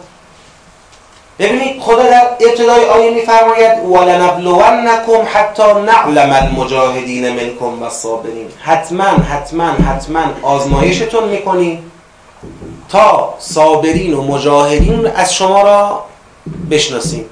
ببینید 1.39 1.81
خدا 1.81 2.03
در 2.03 2.29
ابتدای 2.39 2.85
آیه 2.85 3.11
میفرماید 3.11 3.79
ولنبلونکم 3.79 5.27
حتی 5.33 5.63
نعلم 5.63 6.33
المجاهدین 6.33 7.29
منکم 7.29 7.83
و 7.83 7.89
صابرین 7.89 8.47
حتما 8.61 9.03
حتما 9.03 9.65
حتما 9.65 10.23
آزمایشتون 10.41 11.29
می‌کنیم 11.29 11.91
تا 12.91 13.33
صابرین 13.39 14.13
و 14.13 14.21
مجاهدین 14.21 15.07
از 15.07 15.35
شما 15.35 15.61
را 15.61 16.05
بشناسیم. 16.71 17.25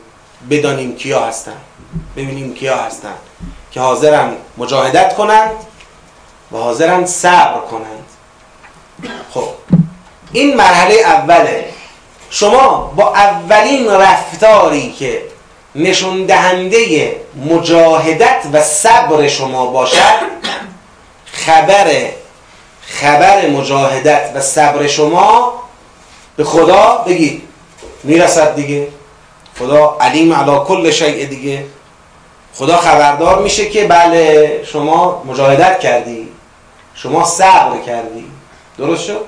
بدانیم 0.50 0.96
کیا 0.96 1.26
هستن. 1.26 1.58
ببینیم 2.18 2.54
کیا 2.54 2.78
هستن 2.78 3.14
که 3.72 3.80
حاضرن 3.80 4.32
مجاهدت 4.58 5.16
کنند 5.16 5.52
و 6.52 6.58
حاضرن 6.58 7.06
صبر 7.06 7.60
کنند. 7.72 8.06
خب 9.34 9.48
این 10.32 10.56
مرحله 10.56 10.94
اوله. 10.94 11.66
شما 12.30 12.94
با 12.96 13.14
اولین 13.16 13.88
رفتاری 13.88 14.92
که 14.92 15.22
نشون 15.76 16.26
دهنده 16.26 17.16
مجاهدت 17.50 18.46
و 18.54 18.64
صبر 18.64 19.28
شما 19.28 19.66
باشد 19.66 20.20
خبر 21.26 22.10
خبر 22.90 23.48
مجاهدت 23.48 24.32
و 24.36 24.42
صبر 24.42 24.88
شما 24.88 25.54
به 26.36 26.44
خدا 26.44 27.04
بگید 27.08 27.42
می‌رسد 28.04 28.56
دیگه. 28.56 28.88
خدا 29.60 29.98
علیم 30.02 30.34
علا 30.34 30.60
کل 30.60 30.92
شیء 30.92 31.26
دیگه. 31.26 31.66
خدا 32.56 32.78
خبردار 32.78 33.42
میشه 33.42 33.70
که 33.70 33.88
بله 33.88 34.64
شما 34.64 35.24
مجاهدت 35.26 35.80
کردی. 35.80 36.28
شما 36.96 37.26
صبر 37.26 37.78
کردی. 37.86 38.26
درست 38.78 39.06
شد؟ 39.06 39.26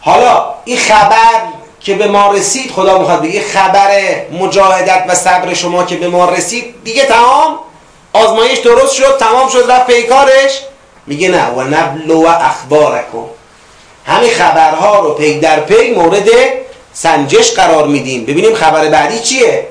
حالا 0.00 0.54
این 0.64 0.78
خبر 0.78 1.42
که 1.80 1.94
به 1.94 2.08
ما 2.08 2.32
رسید 2.32 2.70
خدا 2.70 2.98
می‌خواد 2.98 3.22
بگه 3.22 3.42
خبر 3.42 3.90
مجاهدت 4.32 5.04
و 5.08 5.14
صبر 5.14 5.54
شما 5.54 5.84
که 5.84 5.96
به 5.96 6.08
ما 6.08 6.28
رسید 6.30 6.74
دیگه 6.84 7.04
تمام. 7.04 7.58
آزمایش 8.12 8.58
درست 8.58 8.94
شد 8.94 9.18
تمام 9.18 9.48
شد 9.48 9.70
رفت 9.70 9.86
پیکارش. 9.86 10.62
میگه 11.06 11.28
نه 11.28 11.46
و 11.46 11.62
نبلو 11.62 12.22
و 12.22 12.26
اخبارکم 12.26 13.24
همین 14.06 14.30
خبرها 14.30 15.00
رو 15.00 15.14
پی 15.14 15.40
در 15.40 15.60
پی 15.60 15.90
مورد 15.90 16.28
سنجش 16.92 17.52
قرار 17.52 17.86
میدیم. 17.86 18.24
ببینیم 18.24 18.54
خبر 18.54 18.88
بعدی 18.88 19.18
چیه؟ 19.18 19.68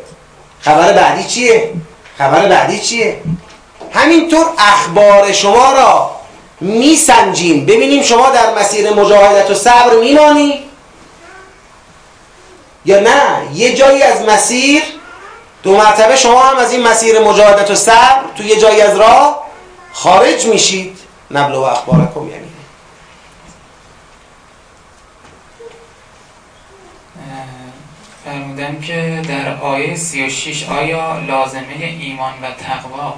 خبر 0.62 0.94
بعدی 0.94 1.24
چیه؟ 1.24 1.70
خبر 2.18 2.46
بعدی 2.46 2.80
چیه؟ 2.80 3.18
همینطور 3.92 4.46
اخبار 4.58 5.32
شما 5.32 5.74
را 5.74 6.12
میسنجیم. 6.62 7.66
ببینیم 7.66 8.04
شما 8.04 8.30
در 8.30 8.56
مسیر 8.62 8.94
مجاهدت 8.94 9.52
و 9.52 9.54
صبر 9.54 9.96
میمانی 10.02 10.64
یا 12.86 13.00
نه؟ 13.00 13.22
یه 13.54 13.74
جایی 13.76 14.04
از 14.04 14.22
مسیر 14.22 14.84
دو 15.64 15.78
مرتبه 15.78 16.16
شما 16.16 16.42
هم 16.42 16.58
از 16.58 16.72
این 16.72 16.88
مسیر 16.88 17.20
مجاهدت 17.20 17.72
و 17.72 17.76
صبر 17.76 18.22
تو 18.38 18.44
یه 18.44 18.56
جایی 18.56 18.82
از 18.82 18.98
راه 18.98 19.42
خارج 19.94 20.46
میشید. 20.46 21.01
نبل 21.34 21.56
و 21.56 21.62
اخبارکم 21.62 22.30
یعنی 22.30 22.48
فرمودن 28.26 28.82
که 28.82 29.22
در 29.28 29.58
آیه 29.62 29.96
36 29.96 30.70
آیا 30.70 31.20
لازمه 31.20 31.98
ایمان 32.00 32.34
و 32.42 32.52
تقوا 32.52 33.14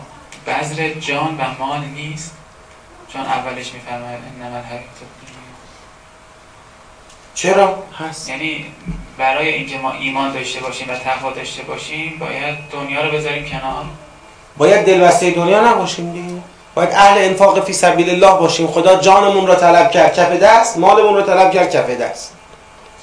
بذر 0.48 0.90
جان 0.94 1.38
و 1.38 1.66
مال 1.66 1.80
نیست؟ 1.86 2.38
چون 3.14 3.22
اولش 3.22 3.74
میفرماید 3.74 4.20
انما 4.42 4.58
الحیات 4.58 4.82
چرا؟ 7.36 7.84
هست. 8.00 8.30
یعنی 8.30 8.66
برای 9.18 9.50
اینکه 9.54 9.78
ما 9.78 9.92
ایمان 9.92 10.34
داشته 10.34 10.60
باشیم 10.60 10.90
و 10.90 10.96
تقوا 10.96 11.32
داشته 11.32 11.64
باشیم 11.64 12.18
باید 12.20 12.58
دنیا 12.72 13.06
رو 13.06 13.12
بذاریم 13.18 13.46
کنار. 13.46 13.86
باید 14.58 14.86
دلبسته 14.86 15.32
دنیا 15.32 15.72
نباشیم 15.72 16.12
دیگه. 16.12 16.42
باید 16.76 16.90
اهل 16.92 17.26
انفاق 17.26 17.66
فی 17.66 17.74
سبیل 17.74 18.10
الله 18.10 18.40
باشیم. 18.40 18.68
خدا 18.68 18.96
جانمون 18.96 19.48
رو 19.48 19.56
طلب 19.56 19.92
کرد. 19.92 20.14
کف 20.16 20.32
دست 20.32 20.78
مالمون 20.78 21.16
رو 21.16 21.22
طلب 21.22 21.52
کرد 21.52 21.72
کف 21.72 21.90
دست. 21.90 22.34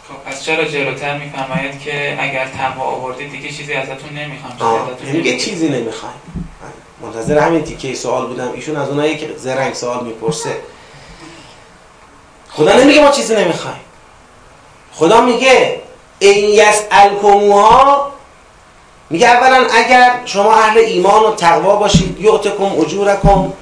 خب 0.08 0.30
پس 0.30 0.44
چرا 0.44 0.64
جلوتر 0.64 1.18
میفرماید 1.18 1.80
که 1.80 2.16
اگر 2.20 2.48
تقوا 2.58 2.84
آوردید 2.84 3.32
دیگه 3.32 3.48
چیزی 3.48 3.74
ازتون 3.74 4.10
نمی‌خوام 4.14 4.88
میگه 5.00 5.36
چیزی 5.36 5.68
نمی‌خوایم 5.68 6.14
منتظر 7.02 7.38
همین 7.38 7.64
تیکه 7.64 7.94
سوال 7.94 8.26
بودم. 8.26 8.52
ایشون 8.54 8.76
از 8.76 8.88
اونایی 8.88 9.16
که 9.16 9.30
زرنگ 9.36 9.74
سوال 9.74 10.04
می‌پرسه. 10.04 10.56
خدا 12.50 12.72
نمیگه 12.72 13.02
ما 13.02 13.10
چیزی 13.10 13.36
نمی‌خوایم. 13.36 13.80
خدا 14.92 15.20
میگه 15.20 15.80
این 16.18 16.62
الکموها 16.90 18.09
میگه 19.10 19.28
اولا 19.28 19.66
اگر 19.74 20.10
شما 20.24 20.54
اهل 20.54 20.78
ایمان 20.78 21.22
و 21.22 21.34
تقوا 21.34 21.76
باشید 21.76 22.20
یعتکم 22.20 22.80
اجورکم 22.80 23.52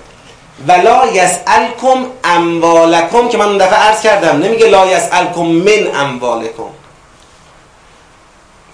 ولا 0.68 1.06
یسألکم 1.06 2.06
اموالکم 2.24 3.28
که 3.28 3.38
من 3.38 3.44
اون 3.44 3.58
دفعه 3.58 3.78
عرض 3.78 4.02
کردم 4.02 4.38
نمیگه 4.38 4.66
لا 4.66 4.86
یسألکم 4.86 5.42
من 5.46 5.94
اموالکم. 5.94 6.70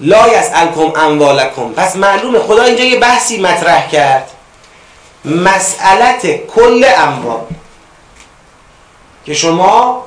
لا 0.01 0.29
یسألکم 0.29 1.01
اموالکم. 1.01 1.73
پس 1.73 1.97
معلومه 1.97 2.39
خدا 2.39 2.63
اینجا 2.63 2.85
یه 2.85 2.99
بحثی 2.99 3.41
مطرح 3.41 3.89
کرد. 3.89 4.31
مسئلت 5.25 6.47
کل 6.47 6.85
اموال. 6.97 7.41
که 9.27 9.35
شما 9.35 10.05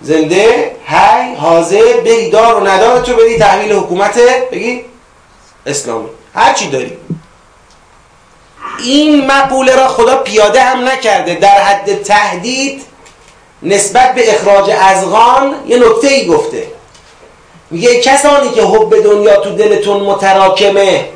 زنده 0.00 0.76
هی 0.86 1.34
حاضر 1.34 2.00
بری 2.04 2.30
دار 2.30 2.54
و 2.54 2.66
ندار 2.66 3.00
تو 3.00 3.16
بدی 3.16 3.38
تحویل 3.38 3.72
حکومت 3.72 4.18
بگی؟ 4.52 4.84
اسلامی 5.66 6.08
هر 6.34 6.52
چی 6.52 6.70
داری. 6.70 6.96
این 8.78 9.26
مقوله 9.26 9.76
را 9.76 9.88
خدا 9.88 10.16
پیاده 10.16 10.62
هم 10.62 10.88
نکرده. 10.88 11.34
در 11.34 11.62
حد 11.62 12.02
تهدید 12.02 12.82
نسبت 13.62 14.14
به 14.14 14.34
اخراج 14.34 14.70
ازغان 14.70 15.54
یه 15.66 15.78
نکته 15.78 16.08
ای 16.08 16.26
گفته. 16.26 16.66
میگه 17.70 18.00
کسانی 18.00 18.50
که 18.50 18.62
حب 18.62 19.02
دنیا 19.02 19.36
تو 19.36 19.50
دلتون 19.50 20.00
متراکمه 20.00 21.08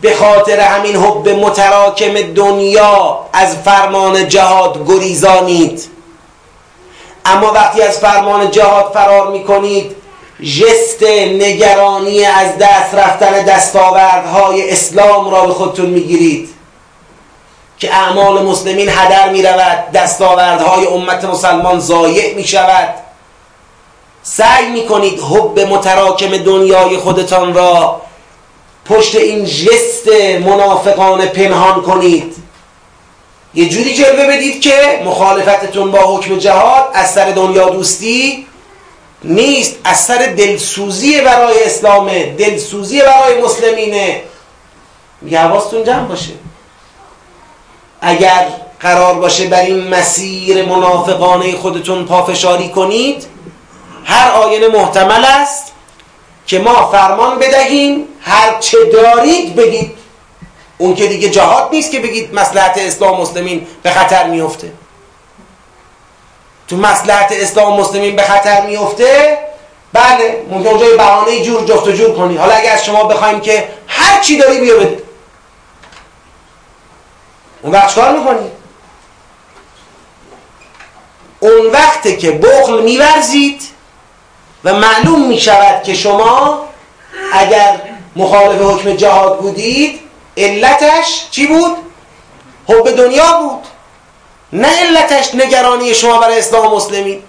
به 0.00 0.16
خاطر 0.16 0.60
همین 0.60 0.96
حب 0.96 1.28
متراکم 1.28 2.22
دنیا 2.22 3.20
از 3.32 3.56
فرمان 3.56 4.28
جهاد 4.28 4.88
گریزانید. 4.88 5.88
اما 7.24 7.52
وقتی 7.52 7.82
از 7.82 7.98
فرمان 7.98 8.50
جهاد 8.50 8.90
فرار 8.94 9.30
می‌کنید 9.30 9.96
جست 10.42 11.02
نگرانی 11.02 12.24
از 12.24 12.58
دست 12.58 12.94
رفتن 12.94 13.42
دستاوردهای 13.42 14.70
اسلام 14.70 15.30
را 15.30 15.46
به 15.46 15.52
خودتون 15.52 15.86
می‌گیرید. 15.86 16.48
که 17.78 17.94
اعمال 17.94 18.42
مسلمین 18.42 18.88
هدر 18.88 19.28
می‌رود 19.30 19.90
دستاوردهای 19.94 20.86
امت 20.86 21.24
مسلمان 21.24 21.80
ضایع 21.80 22.34
می‌شود. 22.34 22.94
سعی 24.22 24.70
می‌کنید 24.70 25.20
حب 25.20 25.60
متراکم 25.60 26.36
دنیای 26.36 26.96
خودتان 26.96 27.54
را 27.54 28.00
پشت 28.84 29.14
این 29.16 29.44
جست 29.44 30.08
منافقان 30.44 31.26
پنهان 31.26 31.82
کنید. 31.82 32.36
یه 33.54 33.68
جوری 33.68 33.94
جلوه 33.94 34.26
بدید 34.26 34.60
که 34.60 35.02
مخالفتتون 35.04 35.90
با 35.90 35.98
حکم 35.98 36.38
جهاد 36.38 36.88
از 36.94 37.10
سر 37.12 37.30
دنیا 37.30 37.68
دوستی 37.68 38.46
نیست 39.24 39.76
از 39.84 40.00
سر 40.00 40.34
دلسوزی 40.36 41.20
برای 41.20 41.64
اسلامه 41.64 42.34
دلسوزی 42.38 43.00
برای 43.00 43.42
مسلمینه 43.42 44.22
میگه 45.20 45.40
حواستون 45.40 45.84
جمع 45.84 46.04
باشه. 46.04 46.32
اگر 48.00 48.46
قرار 48.80 49.14
باشه 49.14 49.46
بر 49.46 49.60
این 49.60 49.88
مسیر 49.88 50.64
منافقانه 50.64 51.56
خودتون 51.56 52.04
پافشاری 52.04 52.68
کنید 52.68 53.26
هر 54.04 54.30
آینه 54.30 54.68
محتمل 54.68 55.24
است 55.24 55.72
که 56.46 56.58
ما 56.58 56.90
فرمان 56.90 57.38
بدهیم 57.38 58.04
هر 58.20 58.58
چه 58.60 58.78
دارید 58.92 59.56
بگید. 59.56 59.92
اون 60.78 60.94
که 60.94 61.06
دیگه 61.06 61.30
جهاد 61.30 61.68
نیست 61.72 61.90
که 61.90 62.00
بگید 62.00 62.34
مسلحت 62.34 62.78
اسلام 62.78 63.20
مسلمین 63.20 63.66
به 63.82 63.90
خطر 63.90 64.26
میفته 64.26 64.72
تو 66.70 66.76
مسلحت 66.76 67.32
اسلام 67.32 67.80
مسلمین 67.80 68.16
به 68.16 68.22
خطر 68.22 68.66
میفته 68.66 69.38
بله 69.92 70.44
ممکن 70.50 70.68
اونجا 70.68 70.86
یه 70.86 70.96
بهانه 70.96 71.42
جور 71.42 71.64
جفت 71.64 71.86
و 71.86 71.92
جور 71.92 72.16
کنی. 72.16 72.36
حالا 72.36 72.54
اگه 72.54 72.70
از 72.70 72.84
شما 72.84 73.04
بخوایم 73.04 73.40
که 73.40 73.68
هر 73.86 74.20
چی 74.20 74.36
داری 74.36 74.60
بیا 74.60 74.76
بده. 74.76 75.02
اون 77.62 77.72
وقت 77.72 77.94
کار 77.94 78.18
می‌کنی؟ 78.18 78.50
اون 81.40 81.66
وقته 81.72 82.16
که 82.16 82.30
بخل 82.30 82.82
میورزید 82.82 83.62
و 84.64 84.74
معلوم 84.74 85.28
می‌شود 85.28 85.82
که 85.82 85.94
شما 85.94 86.64
اگر 87.32 87.80
مخالف 88.16 88.62
حکم 88.62 88.96
جهاد 88.96 89.38
بودید 89.38 90.00
علتش 90.36 91.28
چی 91.30 91.46
بود؟ 91.46 91.76
حب 92.68 92.96
دنیا 92.96 93.32
بود. 93.32 93.69
نه 94.52 94.68
علتش 94.68 95.34
نگرانی 95.34 95.94
شما 95.94 96.18
برای 96.18 96.38
اسلام 96.38 96.74
مسلمین. 96.74 97.22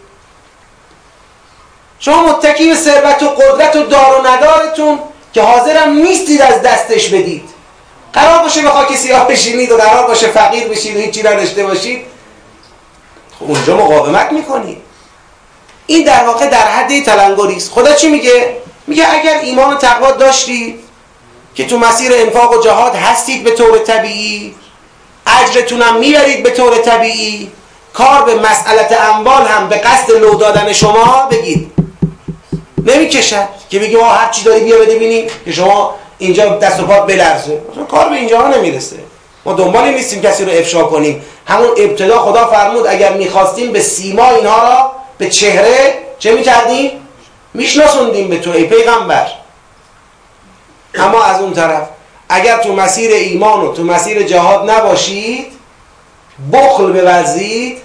شما 2.00 2.24
متکی 2.24 2.70
به 2.70 2.76
ثروت 2.76 3.24
و 3.24 3.30
قدرت 3.30 3.76
و 3.76 3.84
دار 3.84 4.20
و 4.20 4.28
ندارتون 4.28 5.00
که 5.34 5.42
حاضرم 5.42 5.94
نیستید 5.94 6.42
از 6.42 6.62
دستش 6.62 7.10
بدید. 7.10 7.50
قرار 8.14 8.44
باشه 8.44 8.62
به 8.62 8.70
خاک 8.70 8.96
سیاه 8.96 9.28
بشینید 9.28 9.72
و 9.72 9.78
قرار 9.78 10.08
باشه 10.08 10.28
فقیر 10.28 10.68
بشید 10.68 10.96
و 10.96 11.00
هیچی 11.00 11.24
نداشته 11.24 11.64
باشید. 11.64 12.06
خب 13.40 13.46
اونجا 13.52 13.78
مقاومت 13.78 14.32
می‌کنید. 14.32 14.78
این 15.88 16.04
در 16.04 16.24
واقع 16.24 16.48
در 16.48 16.68
حد 16.68 17.04
تلنگری 17.04 17.56
است. 17.56 17.72
خدا 17.72 17.94
چی 17.94 18.10
میگه؟ 18.10 18.58
میگه 18.88 19.14
اگر 19.14 19.40
ایمان 19.40 19.74
و 19.74 19.78
تقوا 19.78 20.12
داشتید 20.12 20.80
که 21.56 21.68
تو 21.68 21.78
مسیر 21.78 22.12
انفاق 22.14 22.58
و 22.58 22.62
جهاد 22.64 22.96
هستید 22.96 23.44
به 23.44 23.52
طور 23.52 23.78
طبیعی 23.78 24.56
اجرتونم 25.28 25.98
می‌برید 25.98 26.44
به 26.44 26.50
طور 26.50 26.78
طبیعی. 26.78 27.52
کار 27.94 28.24
به 28.24 28.36
مسئلت 28.36 28.98
اموال 29.02 29.46
هم 29.46 29.70
به 29.70 29.76
قصد 29.76 30.12
لو 30.12 30.36
دادن 30.36 30.74
شما 30.74 31.28
بگید. 31.32 31.72
نمی‌کشد 32.86 33.48
که 33.70 33.80
بگیم 33.80 34.00
ما 34.00 34.14
هر 34.14 34.32
چی 34.32 34.44
داری 34.44 34.64
بیا 34.64 34.80
بده 34.80 34.96
بینیم 34.96 35.28
که 35.46 35.52
شما 35.52 35.96
اینجا 36.18 36.46
دست 36.46 36.80
و 36.80 36.86
پات 36.86 37.08
بلرزه. 37.08 37.62
کار 37.92 38.10
به 38.10 38.16
اینجا 38.16 38.48
نمی‌رسه. 38.48 38.96
ما 39.46 39.54
دنبال 39.54 39.90
نیستیم 39.90 40.22
کسی 40.22 40.46
رو 40.46 40.52
افشا 40.52 40.84
کنیم. 40.84 41.24
همون 41.48 41.70
ابتدا 41.78 42.20
خدا 42.20 42.48
فرمود 42.48 42.88
اگر 42.88 43.14
می‌خواستیم 43.14 43.72
به 43.72 43.80
سیما 43.80 44.30
اینها 44.30 44.64
را 44.64 44.92
به 45.18 45.30
چهره 45.30 45.94
چه 46.20 46.34
می‌کردیم؟ 46.34 46.92
میشناسوندیم 47.54 48.28
به 48.28 48.40
تو 48.40 48.52
ای 48.52 48.64
پیغمبر. 48.64 49.28
اما 50.96 51.24
از 51.24 51.42
اون 51.42 51.54
طرف 51.54 51.88
اگر 52.34 52.58
تو 52.58 52.74
مسیر 52.74 53.12
ایمان 53.12 53.62
و 53.62 53.74
تو 53.74 53.84
مسیر 53.84 54.24
جهاد 54.24 54.70
نباشید 54.70 55.48
بخل 56.54 56.92
بورزید 56.92 57.78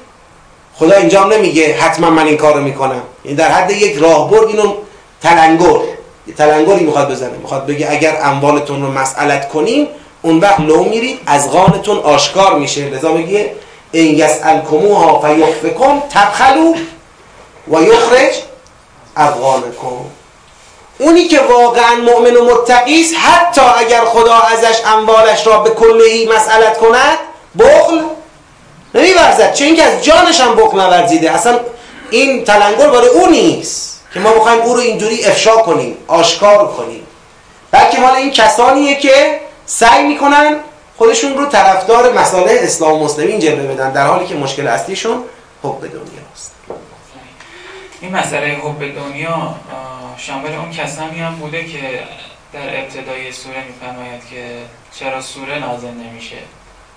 خدا 0.75 0.97
اینجا 0.97 1.25
نمیگه 1.25 1.75
حتما 1.75 2.11
من 2.11 2.27
این 2.27 2.37
کارو 2.37 2.61
می‌کنم. 2.61 3.03
این 3.23 3.37
در 3.37 3.49
حد 3.49 3.71
یک 3.71 3.97
راهبرد 3.97 4.49
اینو 4.49 4.75
تلنگر 5.23 5.81
یه 6.27 6.35
تلنگری 6.35 6.85
می‌خواد 6.85 7.11
بزنه. 7.11 7.37
می‌خواد 7.43 7.67
بگه 7.67 7.91
اگر 7.91 8.19
اموالتون 8.23 8.83
رو 8.83 8.93
مسئلت 8.93 9.49
کنیم 9.49 9.89
اون 10.23 10.39
وقت 10.39 10.61
لو 10.61 10.85
میرید 10.85 11.19
از 11.27 11.51
غانتون 11.51 11.99
آشکار 11.99 12.59
میشه. 12.59 12.89
لذا 12.89 13.13
میگه 13.13 13.53
این 13.93 14.19
یسألکموها 14.19 15.21
فیخفکم 15.21 16.03
تبخلو 16.11 16.75
و 17.69 17.83
یخرج 17.83 18.35
افغانکم. 19.17 20.16
اونی 20.99 21.29
که 21.29 21.41
واقعا 21.41 21.95
مؤمن 21.95 22.37
و 22.37 22.45
متقی 22.45 23.01
است 23.01 23.15
حتی 23.15 23.61
اگر 23.79 24.05
خدا 24.05 24.35
ازش 24.35 24.81
اموالش 24.87 25.47
را 25.47 25.59
به 25.59 25.71
کلهی 25.71 26.27
مسئلت 26.27 26.79
کند 26.79 27.19
بخل 27.59 28.01
نمیورزد. 28.95 29.53
چه 29.53 29.65
اینکه 29.65 29.83
از 29.83 30.05
جانش 30.05 30.41
هم 30.41 30.57
بخل 30.57 30.81
نورزیده. 30.81 31.31
اصلا 31.31 31.61
این 32.11 32.45
تلنگر 32.45 32.89
برای 32.89 33.09
او 33.09 33.27
نیست 33.27 34.01
که 34.15 34.21
ما 34.21 34.33
بخوایم 34.33 34.61
او 34.61 34.75
رو 34.75 34.81
اینجوری 34.81 35.25
افشا 35.25 35.57
کنیم 35.57 35.97
آشکار 36.09 36.69
کنیم. 36.69 37.07
بلکه 37.71 38.01
مال 38.01 38.15
این 38.15 38.31
کسانیه 38.31 38.95
که 38.95 39.41
سعی 39.67 40.03
می‌کنن 40.03 40.57
خودشون 40.99 41.39
رو 41.39 41.47
طرفدار 41.47 42.13
مسائل 42.13 42.59
اسلام 42.61 42.93
و 42.93 43.05
مسلمین 43.05 43.39
جلوه 43.39 43.75
بدن 43.75 43.93
در 43.93 44.07
حالی 44.07 44.27
که 44.27 44.35
مشکل 44.35 44.67
اصلیشون 44.67 45.23
حب 45.63 45.81
دنیاست 45.81 46.56
این 48.07 48.17
مسئله 48.17 48.47
حب 48.47 48.95
دنیا 48.95 49.55
شامل 50.17 50.55
اون 50.55 50.71
کسانی 50.71 51.19
هم 51.19 51.35
بوده 51.35 51.65
که 51.65 51.79
در 52.53 52.81
ابتدای 52.81 53.33
سوره 53.33 53.65
میفرماید 53.67 54.21
که 54.31 54.59
چرا 54.99 55.23
سوره 55.23 55.59
نازل 55.59 55.91
نمیشه. 55.91 56.37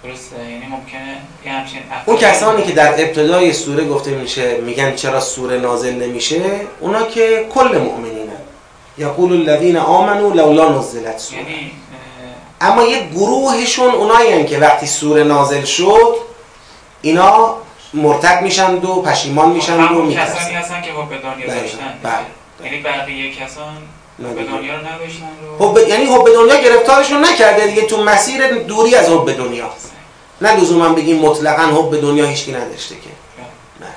درسته؟ 0.04 0.36
یعنی 0.36 0.66
ممکنه 0.66 1.18
یه 1.46 1.52
همچین 1.52 1.80
اون 2.06 2.18
کسانی 2.18 2.64
که 2.64 2.72
در 2.72 2.94
ابتدای 2.94 3.54
سوره 3.54 3.86
گفته 3.86 4.12
میشه 4.12 4.58
میگن 4.58 4.96
چرا 4.96 5.20
سوره 5.20 5.60
نازل 5.60 5.94
نمیشه 5.94 6.42
اونا 6.80 7.04
که 7.04 7.46
کل 7.54 7.78
مؤمنینن 7.78 8.42
یقول 8.98 9.32
الذین 9.50 9.78
آمنوا 9.78 10.34
لولا 10.34 10.80
نزلت 10.80 11.18
سوره. 11.18 11.42
یعنی 11.42 11.72
اما 12.62 12.84
یه 12.84 13.08
گروهشون 13.08 13.96
اونایی 13.96 14.46
که 14.46 14.58
وقتی 14.58 14.88
سوره 14.88 15.24
نازل 15.24 15.64
شد 15.64 16.16
اینا 17.02 17.56
مرتد 17.94 18.42
میشن 18.42 18.74
و 18.74 19.02
پشیمان 19.02 19.50
میشن 19.50 19.84
و 19.84 20.02
میترسن. 20.02 20.36
کسانی 20.36 20.56
هستن 20.56 20.82
که 20.82 20.92
حب 20.92 21.22
دنیا 21.22 21.48
داشتن. 21.48 22.00
بله. 22.04 22.26
یعنی 22.64 22.82
بقیه 22.82 23.36
کسان 23.36 23.78
حب 24.20 24.36
دنیا 24.52 24.76
رو 24.76 24.88
نداشتن 24.88 25.30
رو 25.60 25.70
حب 25.70 25.88
یعنی 25.88 26.06
حب 26.06 26.26
دنیا 26.26 26.62
گرفتارشون 26.62 27.26
نکرده 27.26 27.68
دیگه. 27.68 27.82
تو 27.82 28.04
مسیر 28.04 28.48
دوری 28.48 28.96
از 28.96 29.10
حب 29.10 29.38
دنیا. 29.38 29.70
نه 30.42 30.56
لزوما 30.56 30.90
بگیم 30.90 31.20
مطلقا 31.20 31.64
حب 31.64 32.02
دنیا 32.02 32.26
هیچکی 32.26 32.52
نداشته 32.52 32.96
که. 32.96 33.10
نه. 33.82 33.88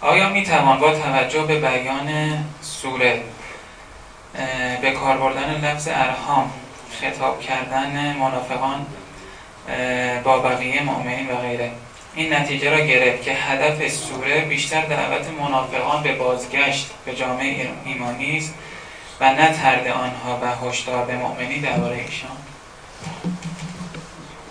آیا 0.00 0.28
می 0.28 0.44
توان 0.44 0.78
با 0.78 0.92
توجه 0.92 1.42
به 1.42 1.60
بیان 1.60 2.08
سوره 2.62 3.22
به 4.82 4.90
کار 4.90 5.16
بردن 5.16 5.60
لفظ 5.64 5.88
ارهام 5.88 6.52
خطاب 7.00 7.40
کردن 7.40 8.16
منافقان 8.20 8.86
با 10.24 10.38
بقیه 10.38 10.82
مؤمنین 10.82 11.30
و 11.30 11.36
غیره. 11.36 11.70
این 12.14 12.32
نتیجه 12.32 12.70
را 12.70 12.80
گرفت 12.80 13.22
که 13.22 13.32
هدف 13.32 13.88
سوره 13.88 14.40
بیشتر 14.40 14.86
دعوت 14.86 15.26
منافقان 15.40 16.02
به 16.02 16.14
بازگشت 16.14 16.90
به 17.04 17.14
جامعه 17.14 17.68
ایمانی 17.84 18.38
است 18.38 18.54
و 19.20 19.24
نه 19.24 19.52
ترد 19.52 19.86
آنها 19.86 20.38
و 20.42 20.68
هشدار 20.68 21.04
به 21.04 21.14
مؤمنین 21.14 21.60
درباره 21.60 21.96
ایشان. 21.96 22.36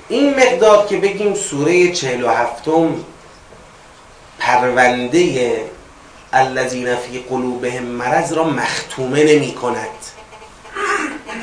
این 0.10 0.30
مقدار 0.30 0.88
که 0.88 0.98
بگیم 0.98 1.34
سوره 1.34 1.92
47 1.92 2.64
پرونده 4.40 5.62
الذین 6.34 6.96
فی 6.96 7.20
قلوبهم 7.20 7.84
مرض 7.84 8.34
را 8.34 8.44
مختومه 8.44 9.24
نمی 9.24 9.54
کند. 9.54 9.88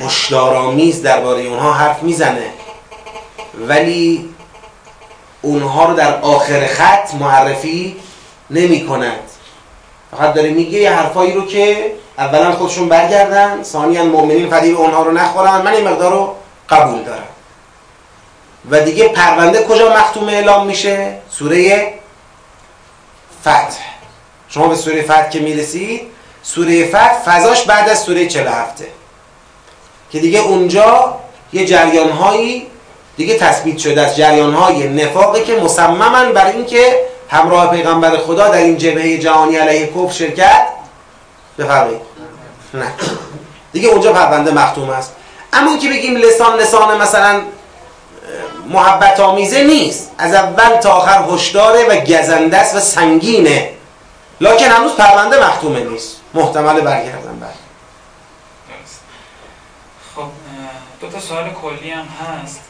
هشدارآمیز 0.01 1.03
درباره 1.03 1.43
اونها 1.43 1.73
حرف 1.73 2.03
می‌زنه. 2.03 2.51
ولی 3.67 4.29
اونها 5.43 5.85
رو 5.85 5.95
در 5.95 6.21
آخر 6.21 6.67
خط 6.67 7.15
معرفی 7.15 7.97
نمی 8.51 8.87
کند. 8.87 9.21
فقط 10.11 10.35
داره 10.35 10.51
میگه 10.51 10.79
یه 10.79 10.93
حرفایی 10.93 11.33
رو 11.33 11.47
که 11.47 11.93
اولا 12.19 12.53
خودشون 12.53 12.89
برگردن 12.89 13.63
ثانیا 13.63 14.05
مؤمنین 14.05 14.51
فریب 14.51 14.81
اونها 14.81 15.03
رو 15.03 15.13
نخورن. 15.13 15.63
من 15.63 15.73
این 15.73 15.89
مقدار 15.89 16.13
رو 16.13 16.35
قبول 16.69 17.03
دارم. 17.03 17.29
و 18.71 18.81
دیگه 18.81 19.09
پرونده 19.09 19.63
کجا 19.65 19.97
مختوم 19.97 20.29
اعلام 20.29 20.67
میشه؟ 20.67 21.15
سوره 21.31 21.93
فتح. 23.41 23.89
شما 24.49 24.69
به 24.69 24.75
سوره 24.75 25.03
فتح 25.03 25.29
که 25.29 25.41
می‌رسید 25.41 26.03
سوره 26.43 26.87
فتح 26.87 27.19
فضاش 27.25 27.63
بعد 27.63 27.89
از 27.89 28.03
سوره 28.03 28.27
47 28.27 28.83
که 30.11 30.19
دیگه 30.19 30.41
اونجا 30.41 31.19
یه 31.53 31.67
جریان 31.67 32.11
هایی 32.11 32.67
دیگه 33.19 33.39
تثبیت 33.39 33.79
شده 33.79 34.01
از 34.01 34.17
جریان 34.17 34.55
های 34.55 34.89
نفاقی 34.89 35.45
که 35.45 35.57
مصمما 35.57 36.33
بر 36.33 36.47
اینکه 36.47 37.01
همراه 37.29 37.71
پیغمبر 37.71 38.17
خدا 38.17 38.49
در 38.49 38.59
این 38.59 38.79
جبهه 38.79 39.19
جهانی 39.19 39.57
علیه 39.57 39.87
کفر 39.87 40.13
شرکت 40.13 40.67
بفرمایید. 41.59 42.01
نه. 42.75 42.95
دیگه 43.73 43.89
اونجا 43.89 44.13
پرونده 44.13 44.51
مختوم 44.51 44.91
است. 44.91 45.13
اما 45.53 45.77
که 45.77 45.89
بگیم 45.89 46.17
لسان 46.17 46.59
لسان 46.59 47.01
مثلا 47.01 47.43
محبت 48.69 49.21
آمیزه 49.21 49.65
نیست. 49.65 50.11
از 50.19 50.35
اول 50.35 50.77
تا 50.77 50.93
آخر 50.93 51.25
هشداره 51.35 51.89
و 51.89 52.01
گزنده 52.01 52.57
است 52.57 52.75
و 52.75 52.81
سنگینه. 52.81 53.71
لکن 54.41 54.65
هنوز 54.65 54.93
پرونده 54.93 55.49
مختومه 55.49 55.81
نیست. 55.81 56.17
محتمل 56.35 56.81
برگردن 56.81 57.39
بر 57.41 57.47
خب 60.17 60.23
دو 61.01 61.09
تا 61.09 61.21
سوال 61.21 61.51
کلی 61.63 61.91
هم 61.91 62.05
هست. 62.05 62.61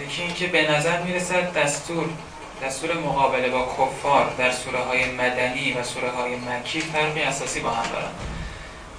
یکی 0.00 0.22
اینکه 0.22 0.46
به 0.46 0.70
نظر 0.70 1.02
می‌رسد 1.02 1.52
دستور 1.52 2.06
دستور 2.62 2.94
مقابله 2.94 3.48
با 3.48 3.66
کفار 3.78 4.34
در 4.38 4.52
سوره 4.52 4.78
های 4.78 5.10
مدنی 5.12 5.72
و 5.72 5.82
سوره 5.82 6.10
های 6.10 6.36
مکی 6.36 6.80
فرقی 6.80 7.22
اساسی 7.22 7.60
با 7.60 7.70
هم 7.70 7.92
دارند 7.92 8.14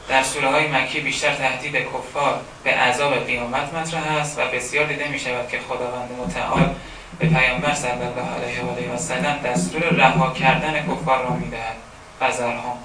در 0.09 0.23
سوره 0.23 0.49
های 0.49 0.67
مکی 0.67 0.99
بیشتر 0.99 1.35
تهدید 1.35 1.75
کفار 1.75 2.41
به 2.63 2.71
عذاب 2.71 3.25
قیامت 3.25 3.73
مطرح 3.73 4.17
است 4.17 4.39
و 4.39 4.41
بسیار 4.53 4.85
دیده 4.85 5.07
می 5.07 5.19
شود 5.19 5.49
که 5.49 5.59
خداوند 5.59 6.09
متعال 6.11 6.75
به 7.19 7.27
پیامبر 7.27 7.73
صلی 7.73 7.91
الله 7.91 8.29
علیه 8.35 8.63
و 8.63 8.69
آله 8.69 8.93
و 8.93 8.97
سلم 8.97 9.39
دستور 9.45 9.81
رها 9.81 10.33
کردن 10.33 10.85
کفار 10.87 11.23
را 11.23 11.29
می‌دهد. 11.29 11.75
فزرها 12.19 12.77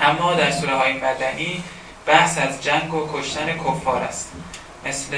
اما 0.00 0.34
در 0.34 0.50
سوره 0.50 0.74
های 0.74 0.92
مدنی 0.92 1.62
بحث 2.06 2.38
از 2.38 2.62
جنگ 2.62 2.94
و 2.94 3.08
کشتن 3.14 3.58
کفار 3.58 4.02
است. 4.02 4.32
مثل 4.86 5.16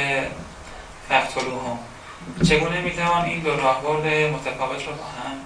فقتلوهم 1.09 1.79
چگونه 2.49 2.81
می‌توان 2.81 3.25
این 3.25 3.41
دو 3.41 3.51
راهبرد 3.51 4.07
متفاوت 4.07 4.87
رو 4.87 4.93
با 4.93 5.05
هم 5.05 5.37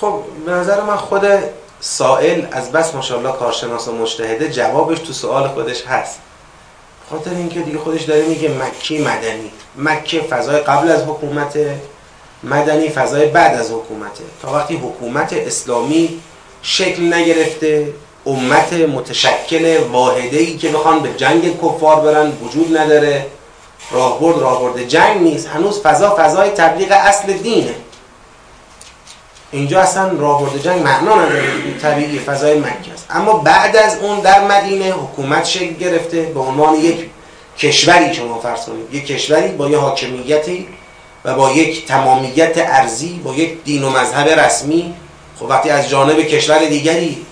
خب 0.00 0.22
به 0.46 0.52
نظر 0.52 0.80
من 0.80 0.96
خود 0.96 1.22
سائل 1.80 2.46
از 2.52 2.72
بس 2.72 2.94
ماشاءالله 2.94 3.32
کارشناس 3.32 3.88
و 3.88 3.92
مجتهده 3.92 4.50
جوابش 4.50 4.98
تو 4.98 5.12
سوال 5.12 5.48
خودش 5.48 5.86
هست. 5.86 6.20
خاطر 7.10 7.30
اینکه 7.30 7.60
دیگه 7.60 7.78
خودش 7.78 8.02
داره 8.02 8.22
میگه 8.22 8.48
مکی 8.48 8.98
مدنی. 8.98 9.50
مکه 9.76 10.20
فضای 10.20 10.60
قبل 10.60 10.90
از 10.90 11.02
حکومت 11.02 11.58
مدنی 12.42 12.88
فضای 12.88 13.26
بعد 13.26 13.54
از 13.60 13.70
حکومته 13.70 14.24
تا 14.42 14.52
وقتی 14.52 14.76
حکومت 14.76 15.32
اسلامی 15.32 16.20
شکل 16.62 17.14
نگرفته 17.14 17.92
امت 18.26 18.72
متشکل 18.72 19.76
واحده 19.92 20.36
ای 20.36 20.56
که 20.56 20.68
بخوان 20.68 21.02
به 21.02 21.14
جنگ 21.14 21.58
کفار 21.58 22.00
برن 22.00 22.30
وجود 22.30 22.76
نداره. 22.76 23.26
راهبرد 23.90 24.38
راهبرد 24.38 24.88
جنگ 24.88 25.22
نیست. 25.22 25.48
هنوز 25.48 25.82
فضا 25.82 26.16
فضای 26.18 26.50
تبلیغ 26.50 26.88
اصل 26.90 27.32
دینه. 27.32 27.74
اینجا 29.52 29.80
اصلا 29.80 30.08
راهبرد 30.18 30.62
جنگ 30.62 30.82
معنا 30.82 31.14
نداره. 31.14 31.78
طبیعی 31.82 32.18
فضای 32.18 32.58
مکه 32.58 32.92
است. 32.94 33.06
اما 33.10 33.32
بعد 33.32 33.76
از 33.76 33.98
اون 33.98 34.20
در 34.20 34.44
مدینه 34.44 34.92
حکومت 34.92 35.44
شکل 35.44 35.74
گرفته 35.74 36.22
به 36.22 36.40
عنوان 36.40 36.74
یک 36.74 37.10
کشوری 37.58 38.14
شما 38.14 38.38
فرض 38.38 38.64
کنید. 38.66 38.94
یک 38.94 39.06
کشوری 39.06 39.48
با 39.48 39.68
یک 39.68 39.74
حاکمیتی 39.74 40.68
و 41.24 41.34
با 41.34 41.50
یک 41.50 41.86
تمامیت 41.86 42.52
ارزی 42.56 43.20
با 43.24 43.34
یک 43.34 43.64
دین 43.64 43.84
و 43.84 43.90
مذهب 43.90 44.28
رسمی. 44.28 44.94
خب 45.38 45.46
وقتی 45.46 45.70
از 45.70 45.88
جانب 45.88 46.20
کشور 46.20 46.58
دیگری 46.58 47.26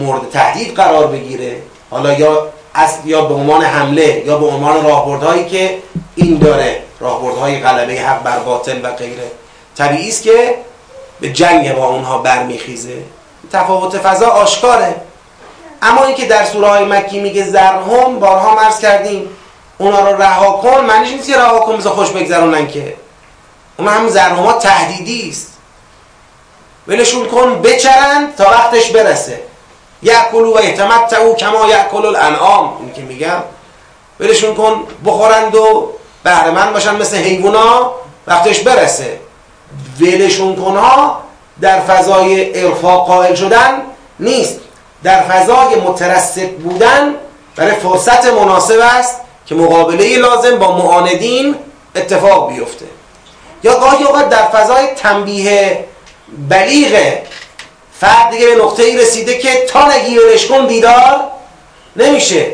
مورد 0.00 0.30
تهدید 0.30 0.74
قرار 0.74 1.06
بگیره 1.06 1.62
حالا 1.90 2.12
یا 2.12 2.48
اصل 2.74 3.08
یا 3.08 3.24
به 3.24 3.34
عنوان 3.34 3.62
حمله 3.64 4.22
یا 4.26 4.38
به 4.38 4.46
عنوان 4.46 4.84
راهبردهایی 4.84 5.44
که 5.44 5.78
این 6.14 6.38
داره 6.38 6.82
راهبردهای 7.00 7.60
غلبه 7.60 7.92
حق 7.92 8.22
بر 8.22 8.38
باطل 8.38 8.80
و 8.82 8.92
غیره. 8.92 9.30
طبیعی 9.76 10.08
است 10.08 10.22
که 10.22 10.54
به 11.20 11.32
جنگ 11.32 11.74
با 11.74 11.86
اونها 11.86 12.18
برمیخیزه. 12.18 13.02
تفاوت 13.52 13.98
فضا 13.98 14.26
آشکاره. 14.26 14.94
اما 15.82 16.04
اینکه 16.04 16.26
در 16.26 16.44
سوره 16.44 16.68
های 16.68 16.84
مکی 16.84 17.20
میگه 17.20 17.44
زرهم 17.44 18.18
بارها 18.20 18.54
مرز 18.54 18.78
کردیم 18.78 19.28
اونا 19.78 20.10
رو 20.10 20.22
رها 20.22 20.52
کن 20.52 20.84
معنیش 20.84 21.12
نیست 21.12 21.26
که 21.26 21.36
رها 21.36 21.58
کن 21.58 21.80
خوش 21.80 22.10
بگذرونن 22.10 22.68
که. 22.68 22.94
اون 23.76 23.88
هم 23.88 24.08
زرهم 24.08 24.52
تهدیدی 24.52 25.28
است. 25.30 25.52
ولشون 26.88 27.26
کن 27.26 27.62
بچرند 27.62 28.36
تا 28.36 28.44
وقتش 28.44 28.90
برسه. 28.90 29.40
یعکلو 30.04 30.58
و 30.58 30.64
یتمتعو 30.64 31.34
کما 31.34 31.66
یعکل 31.66 32.06
الانعام. 32.06 32.76
این 32.80 32.92
که 32.92 33.02
میگم 33.02 33.42
ولشون 34.20 34.54
کن 34.54 34.82
بخورند 35.06 35.54
و 35.54 35.90
بهره 36.24 36.72
باشن 36.72 36.96
مثل 36.96 37.16
حیوونا 37.16 37.92
وقتش 38.26 38.60
برسه. 38.60 39.18
ولشون 40.00 40.56
کنها 40.56 41.20
در 41.60 41.80
فضای 41.80 42.64
ارفاق 42.64 43.06
قائل 43.06 43.34
شدن 43.34 43.82
نیست. 44.20 44.60
در 45.02 45.22
فضای 45.22 45.74
مترسط 45.86 46.50
بودن 46.50 47.14
برای 47.56 47.72
فرصت 47.72 48.26
مناسب 48.26 48.78
است 48.80 49.20
که 49.46 49.54
مقابله 49.54 50.16
لازم 50.16 50.58
با 50.58 50.76
معاندین 50.76 51.56
اتفاق 51.96 52.52
بیفته. 52.52 52.86
یا 53.62 53.80
گاهی 53.80 54.04
اوقات 54.04 54.28
در 54.28 54.42
فضای 54.42 54.86
تنبیه 54.86 55.84
بلیغه 56.48 57.22
فرد 58.04 58.30
دیگه 58.30 58.46
به 58.46 58.64
نقطه 58.64 58.82
ای 58.82 58.96
رسیده 58.96 59.38
که 59.38 59.64
تا 59.64 59.92
نگی 59.92 60.18
ولش 60.18 60.46
کن 60.46 60.66
بیدار 60.66 61.20
نمیشه. 61.96 62.46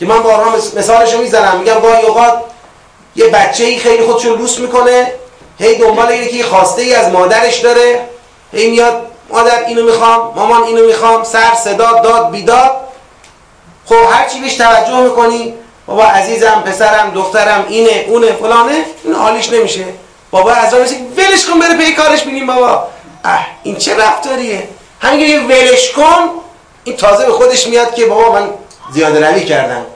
که 0.00 0.06
من 0.06 0.22
بارها 0.22 0.56
مثالشو 0.76 1.18
می‌زنم. 1.18 1.58
میگم 1.58 1.80
گاهی 1.80 2.06
اوقات 2.06 2.42
یه 3.16 3.26
بچه 3.26 3.64
ای 3.64 3.78
خیلی 3.78 4.02
خودشون 4.02 4.38
لوس 4.38 4.58
می‌کنه. 4.58 5.12
هی 5.58 5.74
دنبال 5.74 6.08
اینه 6.08 6.28
که 6.28 6.44
خواسته 6.44 6.82
ای 6.82 6.94
از 6.94 7.12
مادرش 7.12 7.58
داره. 7.58 8.00
هی 8.52 8.70
میاد 8.70 9.06
مادر 9.30 9.64
اینو 9.64 9.84
می‌خوام 9.84 10.32
مامان 10.36 10.62
اینو 10.62 10.86
می‌خوام. 10.86 11.24
سر 11.24 11.54
صدا 11.54 12.00
داد 12.00 12.30
بیداد. 12.30 12.70
خب 13.86 13.96
هر 14.10 14.28
چی 14.28 14.40
بهش 14.40 14.54
توجه 14.54 15.00
می‌کنی 15.00 15.54
بابا 15.86 16.04
عزیزم 16.04 16.62
پسرم 16.66 17.10
دخترم 17.14 17.66
اینه 17.68 18.04
اونه 18.08 18.32
فلانه 18.32 18.84
این 19.04 19.14
حالیش 19.14 19.52
نمیشه. 19.52 19.84
بابا 20.30 20.52
از 20.52 20.74
آن 20.74 20.80
ولش 21.16 21.46
کن 21.46 21.58
بره 21.58 21.76
پی 21.76 21.92
کارش 21.92 22.22
بینیم 22.22 22.46
بابا. 22.46 22.84
اه 23.24 23.46
این 23.62 23.76
چه 23.76 23.96
رفتاریه؟ 23.96 24.68
همین 25.00 25.20
یه 25.20 25.40
ولش 25.40 25.92
کن 25.92 26.30
این 26.84 26.96
تازه 26.96 27.26
به 27.26 27.32
خودش 27.32 27.66
میاد 27.66 27.94
که 27.94 28.06
بابا 28.06 28.32
من 28.32 28.48
زیاده 28.92 29.30
روی 29.30 29.44
کردم. 29.44 29.86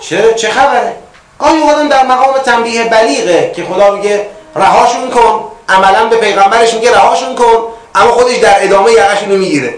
چه 0.00 0.34
چه 0.34 0.50
خبره؟ 0.50 0.96
گاهی 1.38 1.58
اوقات 1.60 1.88
در 1.88 2.06
مقام 2.06 2.38
تنبیه 2.38 2.84
بلیغه 2.84 3.52
که 3.56 3.64
خدا 3.64 3.90
میگه 3.90 4.26
رهاشون 4.56 5.10
کن 5.10 5.44
عملا 5.68 6.06
به 6.06 6.16
پیغمبرش 6.16 6.74
میگه 6.74 6.94
رهاشون 6.94 7.34
کن 7.34 7.64
اما 7.94 8.12
خودش 8.12 8.36
در 8.36 8.64
ادامه 8.64 8.92
یقشون 8.92 9.28
می‌گیره. 9.28 9.74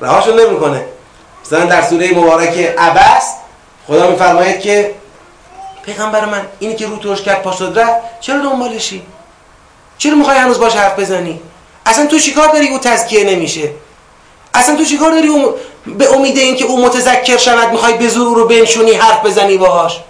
رهاشون 0.00 0.40
نمی‌کنه. 0.40 0.84
مثلا 1.46 1.64
در 1.64 1.82
سوره 1.82 2.14
مبارکه 2.14 2.74
عبس 2.78 3.34
خدا 3.86 4.10
میفرماید 4.10 4.60
که 4.60 4.94
پیغمبر 5.84 6.24
من 6.24 6.46
اینی 6.58 6.76
که 6.76 6.86
رو 6.86 6.96
ترش 6.96 7.22
کرد 7.22 7.42
پاش 7.42 7.60
رفت 7.60 8.20
چرا 8.20 8.38
دنبالشی؟ 8.38 9.02
چرا 9.98 10.14
می‌خوای 10.14 10.36
هنوز 10.36 10.60
باش 10.60 10.76
حرف 10.76 10.98
بزنی؟ 10.98 11.40
اصلا 11.86 12.06
تو 12.06 12.18
چیکار 12.18 12.48
داری؟ 12.48 12.68
او 12.68 12.78
تزکیه 12.78 13.24
نمیشه. 13.24 13.70
اصلا 14.54 14.76
تو 14.76 14.84
چیکار 14.84 15.10
داری 15.10 15.28
اون 15.28 15.54
به 15.86 16.14
امید 16.14 16.38
اینکه 16.38 16.64
او 16.64 16.84
متذکر 16.86 17.36
شود 17.36 17.72
می‌خوای 17.72 17.94
به 17.94 18.08
زور 18.08 18.36
رو 18.36 18.48
بنشونی 18.48 18.92
حرف 18.92 19.24
بزنی 19.24 19.56
باهاش؟ 19.56 20.00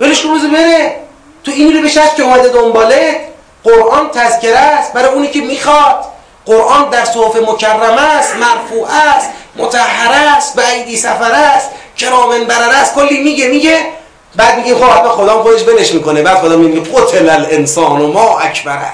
ولش 0.00 0.22
کن 0.22 0.52
بره. 0.52 0.96
تو 1.44 1.50
این 1.50 1.76
رو 1.76 1.82
بشه 1.82 2.00
که 2.16 2.22
اومده 2.22 2.48
دنباله 2.48 3.20
قرآن 3.64 4.10
تذکره 4.10 4.58
است 4.58 4.92
برای 4.92 5.14
اونی 5.14 5.28
که 5.28 5.40
می‌خواد. 5.40 6.04
قرآن 6.46 6.88
در 6.88 7.04
صحف 7.04 7.36
مکرمه 7.36 8.02
است 8.02 8.36
مرفوع 8.36 8.88
است 9.16 9.30
متحره 9.56 10.36
است 10.36 10.56
به 10.56 10.62
عیدی 10.62 10.96
سفر 10.96 11.32
است 11.32 11.70
کرامن 11.96 12.44
برره 12.44 12.76
است. 12.76 12.94
کلی 12.94 13.22
میگه 13.22 13.48
میگه. 13.48 13.78
بعد 14.36 14.58
میگه 14.58 14.74
خب 14.74 14.84
حتما 14.84 15.08
خدا 15.08 15.42
خودش 15.42 15.62
بلش 15.62 15.92
می‌کنه. 15.92 16.22
بعد 16.22 16.38
خدا 16.38 16.56
میگه 16.56 16.80
قتل 16.80 17.28
الانسان 17.28 18.00
و 18.00 18.12
ما 18.12 18.38
اکبره. 18.38 18.90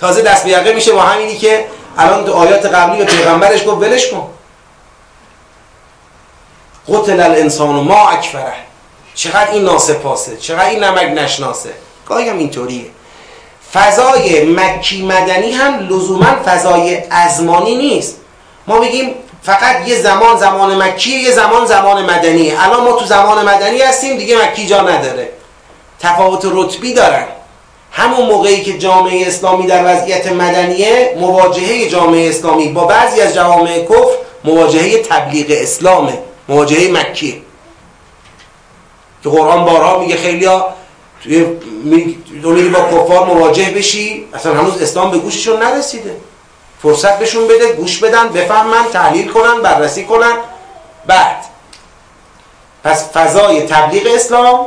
تازه 0.00 0.22
دست 0.22 0.46
میشه 0.46 0.92
با 0.92 1.00
همینی 1.00 1.36
که 1.36 1.64
الان 1.98 2.24
تو 2.24 2.32
آیات 2.32 2.66
قبلی 2.66 2.98
به 2.98 3.04
پیغمبرش 3.04 3.66
گفت 3.66 3.82
ولش 3.82 4.10
کن. 4.10 4.30
قتل 6.88 7.20
الانسان 7.20 7.76
و 7.76 7.82
ما 7.82 8.08
اکبره 8.08 8.54
چقدر 9.14 9.50
این 9.50 9.64
ناسپاسه 9.64 10.36
چقدر 10.36 10.68
این 10.68 10.84
نمک 10.84 11.18
نشناسه. 11.18 11.72
گاهی 12.06 12.28
هم 12.28 12.38
اینطوریه. 12.38 12.86
فضای 13.74 14.44
مکی 14.44 15.06
مدنی 15.06 15.52
هم 15.52 15.88
لزوما 15.88 16.36
فضای 16.46 17.02
ازمانی 17.10 17.76
نیست. 17.76 18.16
ما 18.66 18.78
بگیم 18.78 19.14
فقط 19.42 19.88
یه 19.88 20.02
زمان 20.02 20.36
زمان 20.36 20.82
مکی 20.82 21.10
یه 21.10 21.30
زمان 21.30 21.66
زمان 21.66 22.10
مدنی 22.10 22.52
الان 22.52 22.84
ما 22.84 22.92
تو 22.92 23.04
زمان 23.04 23.48
مدنی 23.48 23.82
هستیم 23.82 24.16
دیگه 24.16 24.36
مکی 24.36 24.66
جا 24.66 24.80
نداره. 24.80 25.28
تفاوت 26.00 26.42
رتبی 26.52 26.94
دارن. 26.94 27.26
همون 27.96 28.26
موقعی 28.26 28.62
که 28.62 28.78
جامعه 28.78 29.26
اسلامی 29.26 29.66
در 29.66 29.94
وضعیت 29.94 30.32
مدنیه 30.32 31.16
مواجهه 31.20 31.88
جامعه 31.88 32.28
اسلامی 32.28 32.68
با 32.68 32.84
بعضی 32.84 33.20
از 33.20 33.34
جوامع 33.34 33.84
کفر 33.84 34.16
مواجهه 34.44 35.02
تبلیغ 35.02 35.46
اسلامه 35.50 36.18
مواجهه 36.48 36.90
مکی 36.92 37.42
که 39.22 39.28
قرآن 39.28 39.64
بارها 39.64 39.98
میگه 39.98 40.16
خیلی 40.16 40.44
ها 40.44 40.74
توی 41.22 41.44
با 42.72 42.80
کفار 42.80 43.26
مواجه 43.26 43.70
بشی 43.70 44.28
اصلا 44.34 44.54
هنوز 44.54 44.82
اسلام 44.82 45.10
به 45.10 45.18
گوششون 45.18 45.62
نرسیده. 45.62 46.16
فرصت 46.82 47.18
بهشون 47.18 47.48
بده 47.48 47.72
گوش 47.72 47.98
بدن 47.98 48.28
بفهمن 48.28 48.84
تحلیل 48.92 49.32
کنن 49.32 49.62
بررسی 49.62 50.04
کنن. 50.04 50.36
بعد 51.06 51.36
پس 52.84 53.12
فضای 53.12 53.62
تبلیغ 53.62 54.14
اسلام 54.14 54.66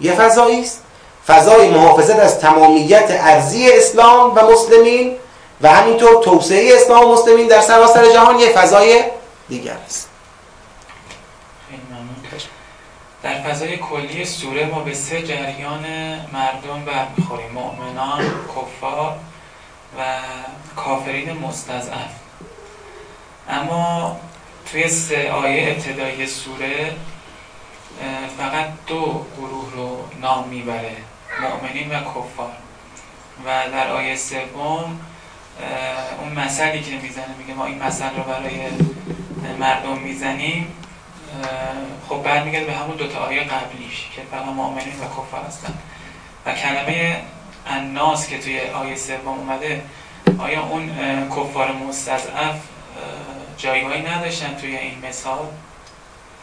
یه 0.00 0.12
فضایی 0.12 0.60
است. 0.60 0.82
فضای 1.28 1.70
محافظت 1.70 2.18
از 2.18 2.40
تمامیت 2.40 3.06
ارزی 3.10 3.72
اسلام 3.72 4.34
و 4.34 4.52
مسلمین 4.52 5.16
و 5.60 5.68
همینطور 5.72 6.22
توسعه 6.24 6.76
اسلام 6.76 7.04
و 7.04 7.12
مسلمین 7.12 7.46
در 7.46 7.60
سراسر 7.60 8.12
جهان 8.12 8.38
یه 8.38 8.48
فضای 8.48 9.04
دیگر 9.48 9.76
است. 9.86 10.08
در 13.22 13.42
فضای 13.42 13.76
کلی 13.76 14.24
سوره 14.24 14.66
ما 14.66 14.80
به 14.80 14.94
سه 14.94 15.22
جریان 15.22 15.84
مردم 16.32 16.84
برمیخوریم. 16.86 17.50
مؤمنان 17.52 18.20
کفار 18.48 19.16
و 19.98 20.02
کافرین 20.76 21.32
مستضعف. 21.32 22.10
اما 23.48 24.16
توی 24.72 24.88
سه 24.88 25.30
آیه 25.32 25.72
ابتدایی 25.72 26.26
سوره 26.26 26.94
فقط 28.38 28.66
دو 28.86 29.24
گروه 29.38 29.72
رو 29.76 29.98
نام 30.20 30.48
می‌بره. 30.48 30.96
مؤمنین 31.40 31.90
و 31.90 32.00
کفار. 32.00 32.52
و 33.46 33.70
در 33.72 33.90
آیه 33.90 34.16
سوم 34.16 35.00
اون 36.20 36.32
مثلی 36.36 36.80
که 36.80 36.96
می‌زنه 36.96 37.34
میگه 37.38 37.54
ما 37.54 37.66
این 37.66 37.82
مثل 37.82 38.04
رو 38.16 38.22
برای 38.22 38.66
مردم 39.58 39.98
می‌زنیم. 39.98 40.74
خب 42.08 42.22
برمیگرده 42.22 42.66
به 42.66 42.72
همون 42.72 42.96
دوتا 42.96 43.18
آیه 43.18 43.44
قبلیش 43.44 44.08
که 44.16 44.22
فقط 44.30 44.44
مؤمنین 44.44 44.94
و 45.00 45.04
کفار 45.04 45.44
هستن. 45.48 45.74
و 46.46 46.54
کلمه 46.54 47.22
الناس 47.66 48.28
که 48.28 48.38
توی 48.38 48.60
آیه 48.60 48.96
سوم 48.96 49.28
اومده 49.28 49.82
آیا 50.38 50.62
اون 50.62 50.90
کفار 51.28 51.72
مستضعف 51.72 52.56
جایگاهی 53.58 54.02
نداشتن 54.02 54.54
توی 54.54 54.76
این 54.76 55.06
مثال؟ 55.08 55.46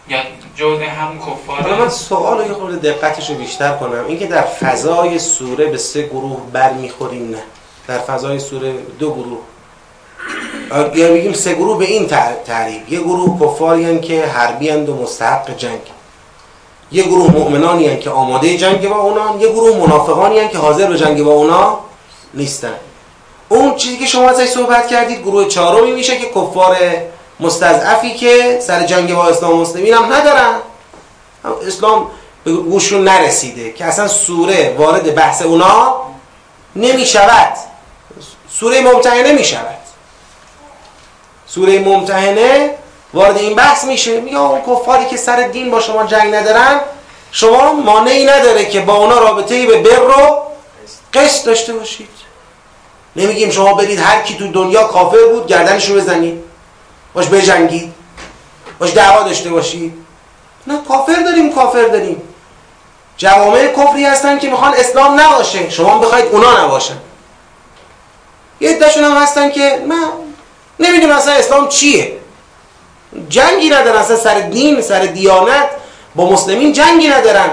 یا 0.10 0.18
جزء 0.56 0.84
هم 0.84 1.20
کفار 1.20 1.80
من 1.80 1.90
سوال 1.90 2.48
یه 2.48 2.54
خورده 2.54 2.92
دقتش 2.92 3.30
رو 3.30 3.36
بیشتر 3.36 3.74
کنم. 3.74 4.06
اینکه 4.08 4.26
در 4.26 4.42
فضای 4.42 5.20
سوره 5.20 5.66
به 5.66 5.78
سه 5.78 6.02
گروه 6.02 6.42
برمیخوریم 6.54 7.32
نه. 7.32 7.44
در 7.88 8.00
فضای 8.00 8.40
سوره 8.40 8.74
دو 9.00 9.14
گروه. 9.14 9.38
یا 10.96 11.14
بگیم 11.14 11.34
سه 11.34 11.54
گروه 11.54 11.78
به 11.78 11.86
این 11.86 12.08
تعریف. 12.46 12.92
یه 12.92 13.00
گروه 13.00 13.40
کفاری 13.40 14.00
که 14.00 14.26
حربی 14.26 14.70
و 14.70 14.96
مستحق 14.96 15.58
جنگ. 15.58 15.82
یه 16.92 17.04
گروه 17.04 17.32
مؤمنانی 17.32 17.98
که 17.98 18.10
آماده 18.10 18.58
جنگ 18.58 18.90
با 18.90 18.96
اونا. 18.96 19.36
یه 19.40 19.48
گروه 19.48 19.78
منافقانی 19.78 20.48
که 20.48 20.58
حاضر 20.58 20.88
به 20.88 20.98
جنگ 20.98 21.24
با 21.24 21.32
اونا 21.32 21.80
نیستن. 22.34 22.76
اون 23.50 23.76
چیزی 23.76 23.98
که 23.98 24.06
شما 24.06 24.30
ازش 24.30 24.48
صحبت 24.48 24.88
کردید 24.88 25.22
گروه 25.22 25.48
چهارمی 25.48 25.92
میشه 25.92 26.18
که 26.18 26.26
کفار 26.30 26.78
مستضعفی 27.40 28.14
که 28.14 28.60
سر 28.62 28.86
جنگ 28.86 29.14
با 29.14 29.28
اسلام 29.28 29.60
مسلمین 29.60 29.94
هم 29.94 30.14
ندارن. 30.14 30.54
اسلام 31.68 32.08
به 32.44 32.52
گوشون 32.52 33.04
نرسیده 33.04 33.74
که 33.74 33.86
اصلا 33.86 34.08
سوره 34.08 34.76
وارد 34.78 35.16
بحث 35.16 35.42
اونا 35.42 35.96
نمی 36.76 37.06
شود 37.06 37.54
سوره 38.50 38.82
ممتحنه 38.82 39.32
می 39.32 39.44
شود 39.44 39.78
سوره 41.48 41.80
ممتحنه 41.80 42.76
وارد 43.14 43.38
این 43.38 43.56
بحث 43.56 43.86
میشه. 43.86 44.20
میگه 44.20 44.40
اون 44.40 44.62
کفاری 44.62 45.06
که 45.06 45.18
سر 45.18 45.48
دین 45.48 45.72
با 45.72 45.80
شما 45.80 46.06
جنگ 46.06 46.36
ندارن 46.36 46.80
شما 47.32 47.74
مانعی 47.74 48.26
نداره 48.26 48.66
که 48.66 48.82
با 48.82 48.96
اونا 48.96 49.20
رابطه 49.20 49.66
به 49.66 49.82
بر 49.82 50.00
رو 50.00 50.42
قصد 51.14 51.46
داشته 51.46 51.74
باشید. 51.74 52.10
نمیگیم 53.16 53.50
شما 53.50 53.74
برید 53.74 54.00
هر 54.00 54.22
کی 54.22 54.38
تو 54.38 54.52
دنیا 54.52 54.84
کافر 54.84 55.26
بود 55.34 55.48
گردنشو 55.48 55.96
بزنید. 55.96 56.44
باش 57.16 57.28
بجنگید 57.28 57.94
باش 58.80 58.94
دعوا 58.94 59.24
داشته 59.24 59.50
باشید 59.50 59.94
نه 60.68 60.80
کافر 60.88 61.24
داریم 61.26 61.54
کافر 61.54 61.84
داریم. 61.84 62.22
جوامع 63.18 63.68
کفری 63.68 64.06
هستن 64.06 64.40
که 64.40 64.50
می‌خوان 64.50 64.74
اسلام 64.74 65.20
نباشه. 65.20 65.70
شما 65.70 65.98
بخواید 66.00 66.26
اونا 66.26 66.66
نباشن. 66.66 66.98
یه 68.60 68.70
عدهشون 68.70 69.04
هم 69.04 69.18
هستن 69.18 69.52
که 69.52 69.84
من 69.88 70.04
نمی‌دونم 70.80 71.16
اصلا 71.16 71.34
اسلام 71.34 71.68
چیه. 71.68 72.12
جنگی 73.30 73.70
ندارن 73.70 73.98
اصلا 73.98 74.18
سر 74.18 74.40
دین 74.40 74.82
سر 74.82 75.00
دیانت 75.00 75.70
با 76.16 76.30
مسلمین 76.30 76.74
جنگی 76.74 77.08
ندارن. 77.08 77.50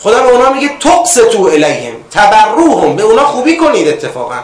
خدا 0.00 0.22
به 0.22 0.28
اونا 0.28 0.50
میگه 0.50 0.70
تو 0.78 1.44
الیهم 1.46 1.94
تبروهم. 2.10 2.96
به 2.96 3.02
اونا 3.02 3.24
خوبی 3.24 3.56
کنید 3.56 3.88
اتفاقا. 3.88 4.38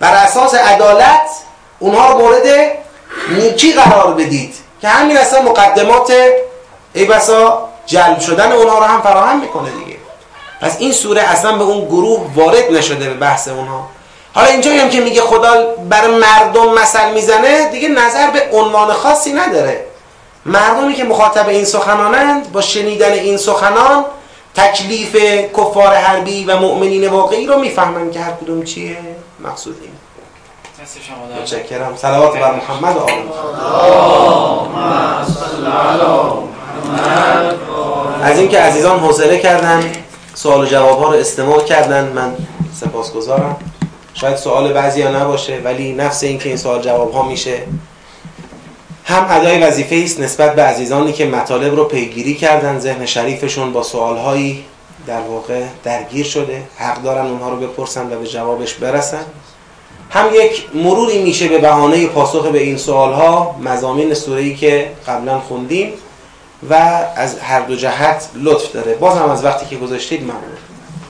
بر 0.00 0.14
اساس 0.14 0.54
عدالت 0.54 1.28
اونها 1.78 2.18
مورد 2.18 2.78
نیکی 3.30 3.72
قرار 3.72 4.14
بدید. 4.14 4.54
که 4.80 4.88
همین 4.88 5.18
اصلا 5.18 5.42
مقدمات 5.42 6.12
ای 6.94 7.04
بسا 7.04 7.68
جلب 7.86 8.20
شدن 8.20 8.52
اونها 8.52 8.78
رو 8.78 8.84
هم 8.84 9.00
فراهم 9.00 9.40
می‌کنه 9.40 9.70
دیگه. 9.70 9.98
پس 10.60 10.76
این 10.78 10.92
سوره 10.92 11.22
اصلا 11.22 11.56
به 11.56 11.64
اون 11.64 11.84
گروه 11.84 12.20
وارد 12.34 12.72
نشده 12.72 13.08
به 13.08 13.14
بحث 13.14 13.48
اونها 13.48 13.88
حالا 14.34 14.48
اینجا 14.48 14.70
هم 14.70 14.90
که 14.90 15.00
میگه 15.00 15.20
خدا 15.20 15.74
برای 15.88 16.16
مردم 16.16 16.74
مثل 16.74 17.12
می‌زنه 17.12 17.68
دیگه 17.68 17.88
نظر 17.88 18.30
به 18.30 18.48
عنوان 18.52 18.92
خاصی 18.92 19.32
نداره. 19.32 19.84
مردمی 20.46 20.94
که 20.94 21.04
مخاطب 21.04 21.48
این 21.48 21.64
سخنانند 21.64 22.52
با 22.52 22.60
شنیدن 22.60 23.12
این 23.12 23.36
سخنان 23.36 24.04
تکلیف 24.54 25.16
کفار 25.56 25.94
حربی 25.94 26.44
و 26.44 26.56
مؤمنین 26.56 27.08
واقعی 27.08 27.46
رو 27.46 27.58
می‌فهمن 27.58 28.10
که 28.10 28.20
هر 28.20 28.32
کدوم 28.32 28.64
چیه. 28.64 28.96
مقصود 29.40 29.78
این 29.82 29.90
متشکرم. 31.40 31.96
صلوات 31.96 32.38
بر 32.38 32.54
محمد 32.54 32.96
و 32.96 33.06
از 38.22 38.38
اینکه 38.38 38.60
عزیزان 38.60 39.00
حوصله 39.00 39.38
کردن 39.38 39.92
سوال 40.34 40.60
و 40.60 40.64
جواب 40.64 41.02
ها 41.02 41.12
رو 41.12 41.18
استماع 41.18 41.64
کردن 41.64 42.12
من 42.12 42.36
سپاسگزارم. 42.80 43.56
شاید 44.14 44.36
سوال 44.36 44.72
بعضی 44.72 45.02
ها 45.02 45.10
نباشه 45.10 45.60
ولی 45.64 45.92
نفس 45.92 46.22
اینکه 46.22 46.48
این 46.48 46.58
سوال 46.58 46.82
جواب 46.82 47.12
ها 47.12 47.22
میشه 47.22 47.62
هم 49.04 49.26
ادای 49.30 49.58
وظیفه 49.58 50.02
است 50.04 50.20
نسبت 50.20 50.54
به 50.54 50.62
عزیزانی 50.62 51.12
که 51.12 51.26
مطالب 51.26 51.74
رو 51.74 51.84
پیگیری 51.84 52.34
کردن 52.34 52.78
ذهن 52.78 53.06
شریفشون 53.06 53.72
با 53.72 53.82
سوالهایی 53.82 54.64
در 55.06 55.20
واقع 55.20 55.64
درگیر 55.84 56.26
شده 56.26 56.62
حق 56.78 57.02
دارن 57.02 57.26
اونها 57.26 57.50
رو 57.50 57.56
بپرسن 57.56 58.06
و 58.12 58.18
به 58.18 58.26
جوابش 58.26 58.74
برسن. 58.74 59.24
هم 60.10 60.26
یک 60.34 60.66
مروری 60.74 61.22
میشه 61.22 61.48
به 61.48 61.58
بهانه 61.58 62.06
پاسخ 62.06 62.46
به 62.46 62.62
این 62.62 62.76
سوالها 62.76 63.56
مزامین 63.62 64.14
سوره‌ای 64.14 64.54
که 64.54 64.90
قبلا 65.06 65.40
خوندیم 65.40 65.92
و 66.70 66.74
از 67.16 67.38
هر 67.38 67.60
دو 67.60 67.76
جهت 67.76 68.28
لطف 68.34 68.72
داره. 68.72 68.94
باز 68.94 69.18
هم 69.18 69.30
از 69.30 69.44
وقتی 69.44 69.66
که 69.66 69.76
گذاشتید 69.76 70.22
ممنون. 70.22 70.67